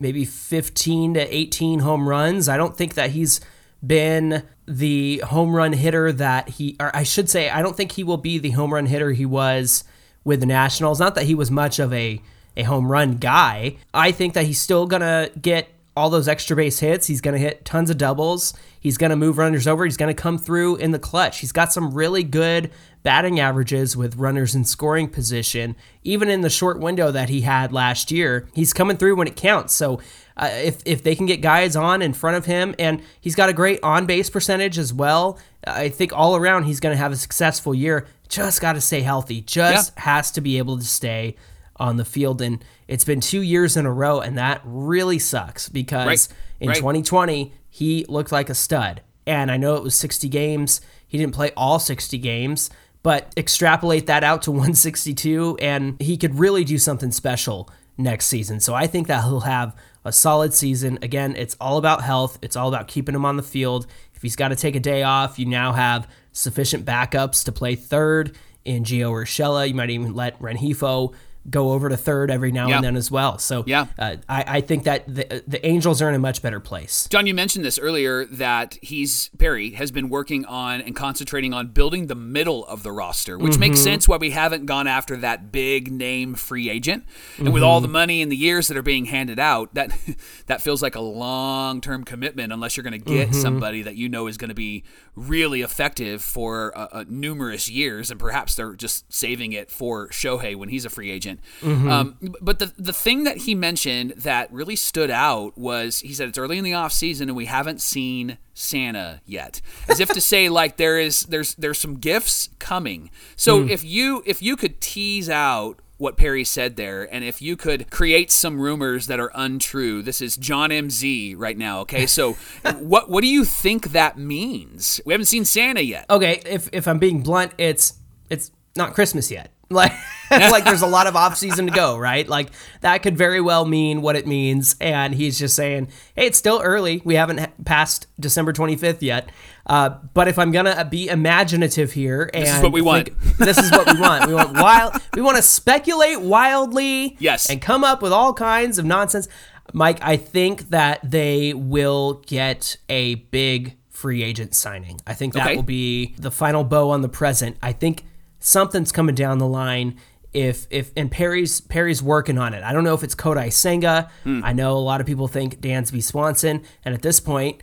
maybe 0.00 0.24
15 0.24 1.14
to 1.14 1.36
18 1.36 1.78
home 1.78 2.08
runs. 2.08 2.48
I 2.48 2.56
don't 2.56 2.76
think 2.76 2.94
that 2.94 3.10
he's 3.10 3.40
been 3.86 4.42
the 4.66 5.18
home 5.18 5.54
run 5.54 5.72
hitter 5.72 6.12
that 6.12 6.48
he, 6.48 6.76
or 6.80 6.94
I 6.94 7.04
should 7.04 7.30
say, 7.30 7.48
I 7.48 7.62
don't 7.62 7.76
think 7.76 7.92
he 7.92 8.02
will 8.02 8.16
be 8.16 8.38
the 8.38 8.50
home 8.50 8.74
run 8.74 8.86
hitter 8.86 9.12
he 9.12 9.24
was 9.24 9.84
with 10.24 10.40
the 10.40 10.46
Nationals. 10.46 10.98
Not 10.98 11.14
that 11.14 11.24
he 11.24 11.34
was 11.34 11.50
much 11.50 11.78
of 11.78 11.92
a, 11.92 12.20
a 12.56 12.64
home 12.64 12.90
run 12.90 13.16
guy. 13.16 13.76
I 13.94 14.10
think 14.10 14.34
that 14.34 14.44
he's 14.44 14.60
still 14.60 14.86
going 14.86 15.02
to 15.02 15.30
get 15.40 15.68
all 15.98 16.10
those 16.10 16.28
extra 16.28 16.56
base 16.56 16.78
hits. 16.78 17.06
He's 17.06 17.20
going 17.20 17.34
to 17.34 17.40
hit 17.40 17.64
tons 17.64 17.90
of 17.90 17.98
doubles. 17.98 18.54
He's 18.80 18.96
going 18.96 19.10
to 19.10 19.16
move 19.16 19.36
runners 19.36 19.66
over. 19.66 19.84
He's 19.84 19.96
going 19.96 20.14
to 20.14 20.22
come 20.22 20.38
through 20.38 20.76
in 20.76 20.92
the 20.92 20.98
clutch. 20.98 21.40
He's 21.40 21.52
got 21.52 21.72
some 21.72 21.92
really 21.92 22.22
good 22.22 22.70
batting 23.02 23.40
averages 23.40 23.96
with 23.96 24.16
runners 24.16 24.54
in 24.54 24.64
scoring 24.64 25.08
position. 25.08 25.74
Even 26.04 26.28
in 26.28 26.42
the 26.42 26.50
short 26.50 26.78
window 26.78 27.10
that 27.10 27.28
he 27.28 27.40
had 27.42 27.72
last 27.72 28.10
year, 28.10 28.48
he's 28.54 28.72
coming 28.72 28.96
through 28.96 29.16
when 29.16 29.26
it 29.26 29.36
counts. 29.36 29.74
So 29.74 30.00
uh, 30.36 30.50
if, 30.52 30.80
if 30.84 31.02
they 31.02 31.16
can 31.16 31.26
get 31.26 31.40
guys 31.40 31.74
on 31.74 32.00
in 32.00 32.12
front 32.12 32.36
of 32.36 32.46
him, 32.46 32.74
and 32.78 33.02
he's 33.20 33.34
got 33.34 33.48
a 33.48 33.52
great 33.52 33.80
on 33.82 34.06
base 34.06 34.30
percentage 34.30 34.78
as 34.78 34.94
well, 34.94 35.38
I 35.66 35.88
think 35.88 36.12
all 36.12 36.36
around 36.36 36.64
he's 36.64 36.80
going 36.80 36.94
to 36.94 36.98
have 36.98 37.12
a 37.12 37.16
successful 37.16 37.74
year. 37.74 38.06
Just 38.28 38.60
got 38.60 38.74
to 38.74 38.80
stay 38.80 39.00
healthy. 39.00 39.40
Just 39.40 39.98
has 39.98 40.30
to 40.32 40.40
be 40.40 40.58
able 40.58 40.78
to 40.78 40.84
stay 40.84 41.34
on 41.78 41.96
the 41.96 42.04
field. 42.04 42.40
And 42.42 42.64
it's 42.86 43.04
been 43.04 43.20
two 43.20 43.40
years 43.42 43.76
in 43.76 43.86
a 43.86 43.92
row, 43.92 44.20
and 44.20 44.36
that 44.38 44.60
really 44.64 45.18
sucks 45.18 45.68
because 45.68 46.06
Right. 46.06 46.28
in 46.60 46.68
Right. 46.68 46.76
2020, 46.78 47.52
he 47.70 48.04
looked 48.08 48.32
like 48.32 48.50
a 48.50 48.54
stud. 48.54 49.02
And 49.26 49.50
I 49.50 49.56
know 49.56 49.74
it 49.76 49.82
was 49.82 49.94
60 49.94 50.28
games. 50.28 50.80
He 51.06 51.18
didn't 51.18 51.34
play 51.34 51.52
all 51.56 51.78
60 51.78 52.16
games, 52.18 52.70
but 53.02 53.32
extrapolate 53.36 54.06
that 54.06 54.24
out 54.24 54.42
to 54.42 54.50
162, 54.92 55.58
and 55.60 55.96
he 56.00 56.16
could 56.16 56.38
really 56.38 56.64
do 56.64 56.78
something 56.78 57.10
special 57.12 57.68
next 57.96 58.26
season. 58.26 58.60
So 58.60 58.74
I 58.74 58.86
think 58.86 59.06
that 59.08 59.24
he'll 59.24 59.40
have 59.40 59.74
a 60.04 60.12
solid 60.12 60.54
season. 60.54 60.98
Again, 61.02 61.34
it's 61.36 61.56
all 61.60 61.76
about 61.78 62.02
health, 62.02 62.38
it's 62.42 62.56
all 62.56 62.68
about 62.68 62.88
keeping 62.88 63.14
him 63.14 63.24
on 63.24 63.36
the 63.36 63.42
field. 63.42 63.86
If 64.14 64.22
he's 64.22 64.36
got 64.36 64.48
to 64.48 64.56
take 64.56 64.74
a 64.76 64.80
day 64.80 65.02
off, 65.02 65.38
you 65.38 65.46
now 65.46 65.72
have 65.72 66.08
sufficient 66.32 66.84
backups 66.84 67.44
to 67.44 67.52
play 67.52 67.74
third 67.74 68.36
in 68.64 68.84
Gio 68.84 69.10
Urshela. 69.12 69.68
You 69.68 69.74
might 69.74 69.90
even 69.90 70.14
let 70.14 70.38
Renfroe 70.40 71.12
go 71.50 71.72
over 71.72 71.88
to 71.88 71.96
third 71.96 72.30
every 72.30 72.52
now 72.52 72.68
Yeah. 72.68 72.76
and 72.76 72.84
then 72.84 72.96
as 72.96 73.10
well. 73.10 73.38
So 73.38 73.64
Yeah. 73.66 73.86
uh, 73.98 74.16
I, 74.28 74.44
I 74.46 74.60
think 74.60 74.84
that 74.84 75.06
the, 75.06 75.42
the 75.46 75.64
Angels 75.66 76.00
are 76.02 76.08
in 76.08 76.14
a 76.14 76.18
much 76.18 76.42
better 76.42 76.60
place. 76.60 77.06
John, 77.10 77.26
you 77.26 77.34
mentioned 77.34 77.64
this 77.64 77.78
earlier 77.78 78.24
that 78.26 78.76
he's 78.82 79.30
Perry 79.38 79.70
has 79.72 79.90
been 79.90 80.08
working 80.08 80.44
on 80.44 80.80
and 80.80 80.94
concentrating 80.94 81.52
on 81.54 81.68
building 81.68 82.06
the 82.06 82.14
middle 82.14 82.66
of 82.66 82.82
the 82.82 82.92
roster, 82.92 83.38
which 83.38 83.58
makes 83.58 83.80
sense 83.80 84.06
why 84.08 84.16
we 84.16 84.30
haven't 84.30 84.66
gone 84.66 84.86
after 84.86 85.16
that 85.18 85.50
big 85.52 85.90
name 85.92 86.34
free 86.34 86.68
agent. 86.70 87.04
And 87.38 87.52
with 87.52 87.62
all 87.62 87.80
the 87.80 87.88
money 87.88 88.22
and 88.22 88.30
the 88.30 88.36
years 88.36 88.68
that 88.68 88.76
are 88.76 88.82
being 88.82 89.06
handed 89.06 89.38
out, 89.38 89.74
that 89.74 89.90
that 90.46 90.60
feels 90.62 90.82
like 90.82 90.94
a 90.94 91.00
long 91.00 91.80
term 91.80 92.04
commitment 92.04 92.52
unless 92.52 92.76
you're 92.76 92.84
going 92.84 92.98
to 93.00 93.04
get 93.16 93.34
somebody 93.34 93.82
that 93.82 93.96
you 93.96 94.08
know 94.08 94.26
is 94.26 94.36
going 94.36 94.48
to 94.48 94.54
be 94.54 94.84
really 95.14 95.62
effective 95.62 96.22
for 96.22 96.76
uh, 96.76 96.88
uh, 96.92 97.04
numerous 97.08 97.68
years, 97.68 98.10
and 98.10 98.20
perhaps 98.20 98.54
they're 98.54 98.74
just 98.74 99.10
saving 99.12 99.52
it 99.52 99.70
for 99.70 100.08
Shohei 100.08 100.54
when 100.56 100.68
he's 100.68 100.84
a 100.84 100.90
free 100.90 101.10
agent. 101.10 101.37
Moment. 101.62 101.90
Um, 102.22 102.34
but 102.40 102.58
the 102.58 102.72
the 102.78 102.92
thing 102.92 103.24
that 103.24 103.38
he 103.38 103.54
mentioned 103.54 104.12
that 104.18 104.52
really 104.52 104.76
stood 104.76 105.10
out 105.10 105.56
was 105.56 106.00
he 106.00 106.12
said 106.12 106.28
it's 106.28 106.38
early 106.38 106.58
in 106.58 106.64
the 106.64 106.74
off 106.74 106.92
season 106.92 107.28
and 107.28 107.36
we 107.36 107.46
haven't 107.46 107.80
seen 107.80 108.38
Santa 108.54 109.20
yet, 109.24 109.60
as 109.88 110.00
if 110.00 110.08
to 110.10 110.20
say 110.20 110.48
like 110.60 110.76
there 110.76 110.98
is 110.98 111.22
there's 111.22 111.54
there's 111.54 111.78
some 111.78 111.96
gifts 111.96 112.50
coming. 112.58 113.10
So 113.36 113.66
if 113.66 113.84
you 113.84 114.22
if 114.26 114.42
you 114.42 114.56
could 114.56 114.80
tease 114.80 115.28
out 115.28 115.80
what 115.98 116.16
Perry 116.16 116.44
said 116.44 116.76
there, 116.76 117.12
and 117.12 117.24
if 117.24 117.42
you 117.42 117.56
could 117.56 117.90
create 117.90 118.30
some 118.30 118.60
rumors 118.60 119.08
that 119.08 119.18
are 119.18 119.32
untrue, 119.34 120.00
this 120.00 120.22
is 120.22 120.36
John 120.36 120.70
MZ 120.70 121.34
right 121.36 121.58
now. 121.58 121.80
Okay, 121.80 122.06
so 122.06 122.32
what 122.78 123.10
what 123.10 123.22
do 123.22 123.28
you 123.28 123.44
think 123.44 123.90
that 123.92 124.16
means? 124.16 125.00
We 125.04 125.12
haven't 125.12 125.26
seen 125.26 125.44
Santa 125.44 125.80
yet. 125.80 126.06
Okay, 126.08 126.40
if 126.46 126.68
if 126.72 126.88
I'm 126.88 126.98
being 126.98 127.22
blunt, 127.22 127.52
it's 127.58 127.94
it's 128.30 128.50
not 128.76 128.94
Christmas 128.94 129.30
yet. 129.30 129.52
Like 129.70 129.92
like 130.30 130.64
there's 130.64 130.82
a 130.82 130.86
lot 130.86 131.06
of 131.06 131.16
off 131.16 131.36
season 131.38 131.66
to 131.66 131.72
go, 131.72 131.96
right? 131.96 132.26
Like 132.28 132.50
that 132.82 133.02
could 133.02 133.16
very 133.16 133.40
well 133.40 133.64
mean 133.64 134.02
what 134.02 134.14
it 134.16 134.26
means 134.26 134.76
and 134.80 135.14
he's 135.14 135.38
just 135.38 135.56
saying, 135.56 135.88
"Hey, 136.14 136.26
it's 136.26 136.36
still 136.38 136.60
early. 136.62 137.00
We 137.04 137.14
haven't 137.14 137.64
passed 137.64 138.06
December 138.20 138.52
25th 138.52 139.00
yet." 139.00 139.30
Uh, 139.66 139.90
but 140.14 140.28
if 140.28 140.38
I'm 140.38 140.52
gonna 140.52 140.84
be 140.84 141.08
imaginative 141.08 141.92
here, 141.92 142.30
and 142.34 142.44
is 142.44 142.62
what 142.62 142.72
we 142.72 142.82
want. 142.82 143.08
this 143.38 143.56
is 143.58 143.70
what 143.70 143.92
we 143.92 143.98
want. 144.00 144.26
We 144.26 144.34
want 144.34 144.52
wild. 144.54 144.94
We 145.14 145.22
want 145.22 145.36
to 145.36 145.42
speculate 145.42 146.20
wildly. 146.20 147.16
Yes. 147.18 147.48
and 147.50 147.60
come 147.60 147.82
up 147.84 148.02
with 148.02 148.12
all 148.12 148.32
kinds 148.34 148.78
of 148.78 148.84
nonsense. 148.84 149.28
Mike, 149.74 149.98
I 150.02 150.16
think 150.16 150.70
that 150.70 151.00
they 151.02 151.52
will 151.54 152.22
get 152.26 152.76
a 152.88 153.16
big 153.16 153.76
free 153.90 154.22
agent 154.22 154.54
signing. 154.54 155.00
I 155.06 155.14
think 155.14 155.34
that 155.34 155.46
Okay. 155.46 155.56
will 155.56 155.62
be 155.62 156.14
the 156.18 156.30
final 156.30 156.64
bow 156.64 156.90
on 156.90 157.02
the 157.02 157.08
present. 157.08 157.56
I 157.62 157.72
think 157.72 158.04
something's 158.38 158.92
coming 158.92 159.14
down 159.14 159.38
the 159.38 159.46
line. 159.46 159.96
If 160.32 160.66
if 160.70 160.92
and 160.96 161.10
Perry's 161.10 161.60
Perry's 161.60 162.02
working 162.02 162.38
on 162.38 162.52
it. 162.54 162.62
I 162.62 162.72
don't 162.72 162.84
know 162.84 162.94
if 162.94 163.02
it's 163.02 163.14
Kodai 163.14 163.52
Senga. 163.52 164.10
Hmm. 164.24 164.42
I 164.44 164.52
know 164.52 164.76
a 164.76 164.78
lot 164.78 165.00
of 165.00 165.06
people 165.06 165.26
think 165.26 165.60
Dansby 165.60 166.02
Swanson, 166.02 166.62
and 166.84 166.94
at 166.94 167.00
this 167.02 167.18
point, 167.18 167.62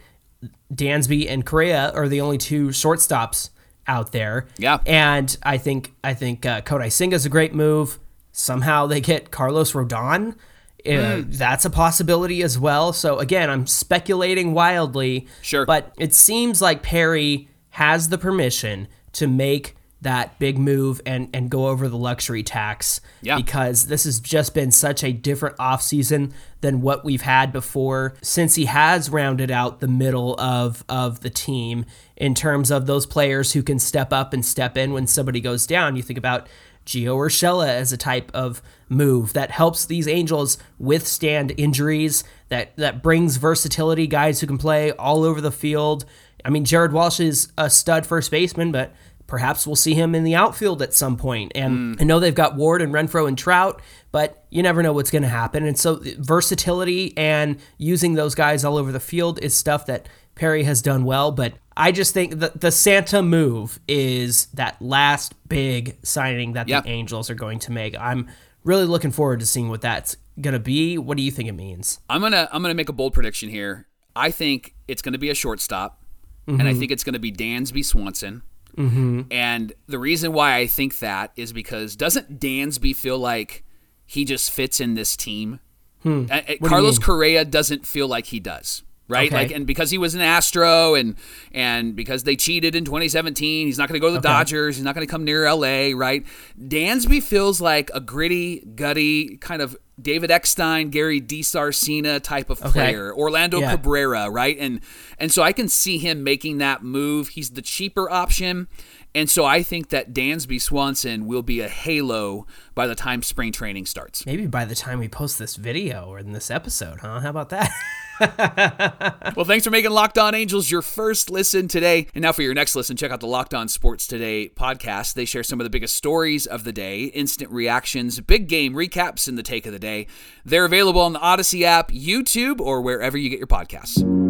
Dansby 0.73 1.29
and 1.29 1.45
Correa 1.45 1.91
are 1.91 2.07
the 2.07 2.21
only 2.21 2.37
two 2.37 2.69
shortstops 2.69 3.49
out 3.87 4.11
there. 4.11 4.47
Yeah. 4.57 4.79
And 4.85 5.37
I 5.43 5.57
think 5.57 5.93
I 6.03 6.15
think 6.15 6.45
uh, 6.45 6.61
Kodai 6.61 6.87
Senga's 6.87 7.25
a 7.25 7.29
great 7.29 7.53
move. 7.53 7.99
Somehow 8.31 8.87
they 8.87 8.99
get 8.99 9.31
Carlos 9.31 9.73
Rodon. 9.73 10.33
Uh, 10.33 11.21
Hmm. 11.21 11.21
That's 11.31 11.65
a 11.65 11.69
possibility 11.71 12.43
as 12.43 12.59
well. 12.59 12.93
So 12.93 13.17
again, 13.17 13.49
I'm 13.49 13.65
speculating 13.65 14.53
wildly. 14.53 15.27
Sure. 15.41 15.65
But 15.65 15.91
it 15.97 16.13
seems 16.13 16.61
like 16.61 16.83
Perry 16.83 17.47
has 17.71 18.09
the 18.09 18.17
permission 18.19 18.87
to 19.13 19.25
make 19.27 19.75
that 20.05 20.39
big 20.39 20.57
move 20.57 21.01
and 21.05 21.27
and 21.33 21.49
go 21.49 21.67
over 21.67 21.89
the 21.89 21.97
luxury 21.97 22.41
tax 22.43 23.01
Yeah. 23.21 23.35
because 23.37 23.87
this 23.87 24.05
has 24.05 24.19
just 24.19 24.53
been 24.53 24.71
such 24.71 25.03
a 25.03 25.11
different 25.11 25.57
offseason 25.57 26.31
than 26.61 26.81
what 26.81 27.03
we've 27.03 27.21
had 27.23 27.51
before 27.51 28.13
since 28.21 28.55
he 28.55 28.65
has 28.65 29.09
rounded 29.09 29.51
out 29.51 29.79
the 29.81 29.87
middle 29.87 30.39
of 30.39 30.83
of 30.87 31.19
the 31.21 31.29
team 31.29 31.85
in 32.15 32.33
terms 32.35 32.71
of 32.71 32.85
those 32.85 33.05
players 33.05 33.53
who 33.53 33.61
can 33.63 33.79
step 33.79 34.13
up 34.13 34.31
and 34.33 34.45
step 34.45 34.77
in 34.77 34.93
when 34.93 35.07
somebody 35.07 35.41
goes 35.41 35.67
down 35.67 35.95
you 35.95 36.01
think 36.03 36.17
about 36.19 36.47
Gio 36.85 37.15
Urshela 37.17 37.67
as 37.67 37.91
a 37.91 37.97
type 37.97 38.29
of 38.35 38.61
move 38.89 39.33
that 39.33 39.49
helps 39.49 39.87
these 39.87 40.07
Angels 40.07 40.59
withstand 40.77 41.51
injuries, 41.57 42.23
that 42.49 42.75
that 42.77 43.01
brings 43.01 43.37
versatility, 43.37 44.05
guys 44.05 44.39
who 44.39 44.45
can 44.45 44.59
play 44.59 44.91
all 44.91 45.23
over 45.23 45.41
the 45.41 45.51
field. 45.51 46.05
I 46.45 46.51
mean, 46.51 46.63
Jared 46.63 46.93
Walsh 46.93 47.19
is 47.19 47.51
a 47.57 47.71
stud 47.71 48.05
first 48.05 48.29
baseman, 48.29 48.71
but 48.71 48.93
perhaps 49.27 49.65
we'll 49.65 49.75
see 49.75 49.93
him 49.93 50.13
in 50.13 50.23
the 50.23 50.35
outfield 50.35 50.81
at 50.81 50.93
some 50.93 51.17
point. 51.17 51.51
And 51.55 51.95
hmm. 51.95 52.01
I 52.01 52.03
know 52.03 52.19
they've 52.19 52.33
got 52.33 52.55
Ward 52.55 52.81
and 52.81 52.93
Renfroe 52.93 53.27
and 53.27 53.37
Trout, 53.37 53.81
but 54.11 54.45
you 54.49 54.61
never 54.61 54.83
know 54.83 54.93
what's 54.93 55.11
going 55.11 55.23
to 55.23 55.27
happen. 55.27 55.65
And 55.65 55.77
so 55.77 56.01
versatility 56.17 57.13
and 57.17 57.57
using 57.77 58.13
those 58.13 58.35
guys 58.35 58.63
all 58.63 58.77
over 58.77 58.91
the 58.91 58.99
field 58.99 59.39
is 59.41 59.55
stuff 59.55 59.85
that 59.87 60.07
Perry 60.35 60.63
has 60.63 60.81
done 60.81 61.05
well, 61.05 61.31
but 61.31 61.53
I 61.77 61.91
just 61.91 62.13
think 62.13 62.39
that 62.39 62.61
the 62.61 62.71
Santa 62.71 63.21
move 63.21 63.79
is 63.87 64.47
that 64.47 64.81
last 64.81 65.33
big 65.47 65.97
signing 66.03 66.53
that 66.53 66.67
Yeah. 66.67 66.81
the 66.81 66.89
Angels 66.89 67.29
are 67.29 67.35
going 67.35 67.59
to 67.59 67.71
make. 67.71 67.95
I'm 67.99 68.27
really 68.63 68.85
looking 68.85 69.11
forward 69.11 69.39
to 69.39 69.45
seeing 69.45 69.69
what 69.69 69.81
that's 69.81 70.17
going 70.39 70.53
to 70.53 70.59
be. 70.59 70.97
What 70.97 71.17
do 71.17 71.23
you 71.23 71.31
think 71.31 71.49
it 71.49 71.53
means? 71.53 71.99
I'm 72.09 72.21
gonna 72.21 72.49
I'm 72.51 72.61
gonna 72.61 72.73
make 72.73 72.89
a 72.89 72.93
bold 72.93 73.13
prediction 73.13 73.49
here. 73.49 73.87
I 74.15 74.31
think 74.31 74.75
it's 74.87 75.01
gonna 75.01 75.17
be 75.17 75.29
a 75.29 75.35
shortstop, 75.35 76.01
and 76.47 76.61
I 76.61 76.65
mm-hmm. 76.65 76.79
think 76.79 76.91
it's 76.91 77.03
gonna 77.03 77.19
be 77.19 77.31
Dansby 77.31 77.83
Swanson. 77.83 78.41
Mm-hmm. 78.77 79.21
And 79.31 79.73
the 79.87 79.99
reason 79.99 80.33
why 80.33 80.57
I 80.57 80.67
think 80.67 80.99
that 80.99 81.31
is 81.35 81.53
because 81.53 81.95
doesn't 81.95 82.39
Dansby 82.39 82.95
feel 82.95 83.17
like 83.17 83.63
he 84.05 84.25
just 84.25 84.51
fits 84.51 84.79
in 84.79 84.95
this 84.95 85.15
team? 85.15 85.59
Uh, 86.05 86.25
uh, 86.29 86.41
Carlos? 86.63 86.99
Correa 86.99 87.43
doesn't 87.45 87.87
feel 87.87 88.07
like 88.07 88.27
he 88.27 88.39
does. 88.39 88.83
Right, 89.07 89.27
Okay. 89.29 89.35
like, 89.35 89.51
and 89.51 89.67
because 89.67 89.91
he 89.91 89.99
was 89.99 90.15
an 90.15 90.21
Astro, 90.21 90.95
and 90.95 91.15
and 91.51 91.95
because 91.95 92.23
they 92.23 92.35
cheated 92.35 92.73
in 92.75 92.85
2017, 92.85 93.67
he's 93.67 93.77
not 93.77 93.87
going 93.87 93.99
to 93.99 94.01
go 94.01 94.07
to 94.07 94.15
the 94.15 94.19
Dodgers. 94.19 94.77
He's 94.77 94.83
not 94.83 94.95
going 94.95 95.05
to 95.05 95.11
come 95.11 95.23
near 95.23 95.45
LA. 95.51 95.91
Right, 95.95 96.25
Dansby 96.59 97.21
feels 97.21 97.61
like 97.61 97.91
a 97.93 98.01
gritty, 98.01 98.61
gutty 98.61 99.37
kind 99.37 99.61
of 99.61 99.77
David 100.01 100.31
Eckstein, 100.31 100.89
Gary 100.89 101.21
DiSarcina 101.21 102.19
type 102.21 102.49
of 102.49 102.59
player, 102.59 103.13
Orlando 103.15 103.59
Yeah. 103.59 103.71
Cabrera, 103.75 104.29
right? 104.29 104.57
And 104.59 104.81
and 105.19 105.31
so 105.31 105.43
I 105.43 105.53
can 105.53 105.69
see 105.69 105.97
him 105.99 106.23
making 106.23 106.57
that 106.57 106.83
move. 106.83 107.29
He's 107.29 107.51
the 107.51 107.61
cheaper 107.61 108.09
option. 108.09 108.67
And 109.13 109.29
so 109.29 109.45
I 109.45 109.63
think 109.63 109.89
that 109.89 110.13
Dansby 110.13 110.59
Swanson 110.61 111.25
will 111.25 111.43
be 111.43 111.61
a 111.61 111.69
halo 111.69 112.45
by 112.73 112.85
the 112.87 112.95
time 112.95 113.21
spring 113.21 113.53
training 113.53 113.85
starts. 113.85 114.25
Maybe 114.25 114.45
by 114.47 114.65
the 114.65 114.75
time 114.75 114.99
we 114.99 115.07
post 115.07 115.39
this 115.39 115.55
video 115.55 116.05
or 116.07 116.19
in 116.19 116.33
this 116.33 116.51
episode, 116.51 116.99
huh? 116.99 117.21
How 117.21 117.29
about 117.29 117.49
that? 117.49 117.69
Well, 119.35 119.43
thanks 119.43 119.65
for 119.65 119.71
making 119.71 119.91
Locked 119.91 120.17
On 120.17 120.33
Angels 120.33 120.71
your 120.71 120.81
first 120.81 121.29
listen 121.29 121.67
today. 121.67 122.07
And 122.15 122.21
now 122.21 122.31
for 122.31 122.41
your 122.41 122.53
next 122.53 122.73
listen, 122.75 122.95
check 122.95 123.11
out 123.11 123.19
the 123.19 123.27
Locked 123.27 123.53
On 123.53 123.67
Sports 123.67 124.07
Today 124.07 124.47
podcast. 124.47 125.13
They 125.13 125.25
share 125.25 125.43
some 125.43 125.59
of 125.59 125.65
the 125.65 125.69
biggest 125.69 125.95
stories 125.95 126.45
of 126.45 126.63
the 126.63 126.71
day, 126.71 127.05
instant 127.05 127.51
reactions, 127.51 128.19
big 128.21 128.47
game 128.47 128.73
recaps, 128.75 129.27
and 129.27 129.37
the 129.37 129.43
take 129.43 129.65
of 129.65 129.73
the 129.73 129.79
day. 129.79 130.07
They're 130.45 130.65
available 130.65 131.01
on 131.01 131.13
the 131.13 131.19
Audacy 131.19 131.63
app, 131.63 131.91
YouTube, 131.91 132.61
or 132.61 132.81
wherever 132.81 133.17
you 133.17 133.29
get 133.29 133.39
your 133.39 133.47
podcasts. 133.47 134.24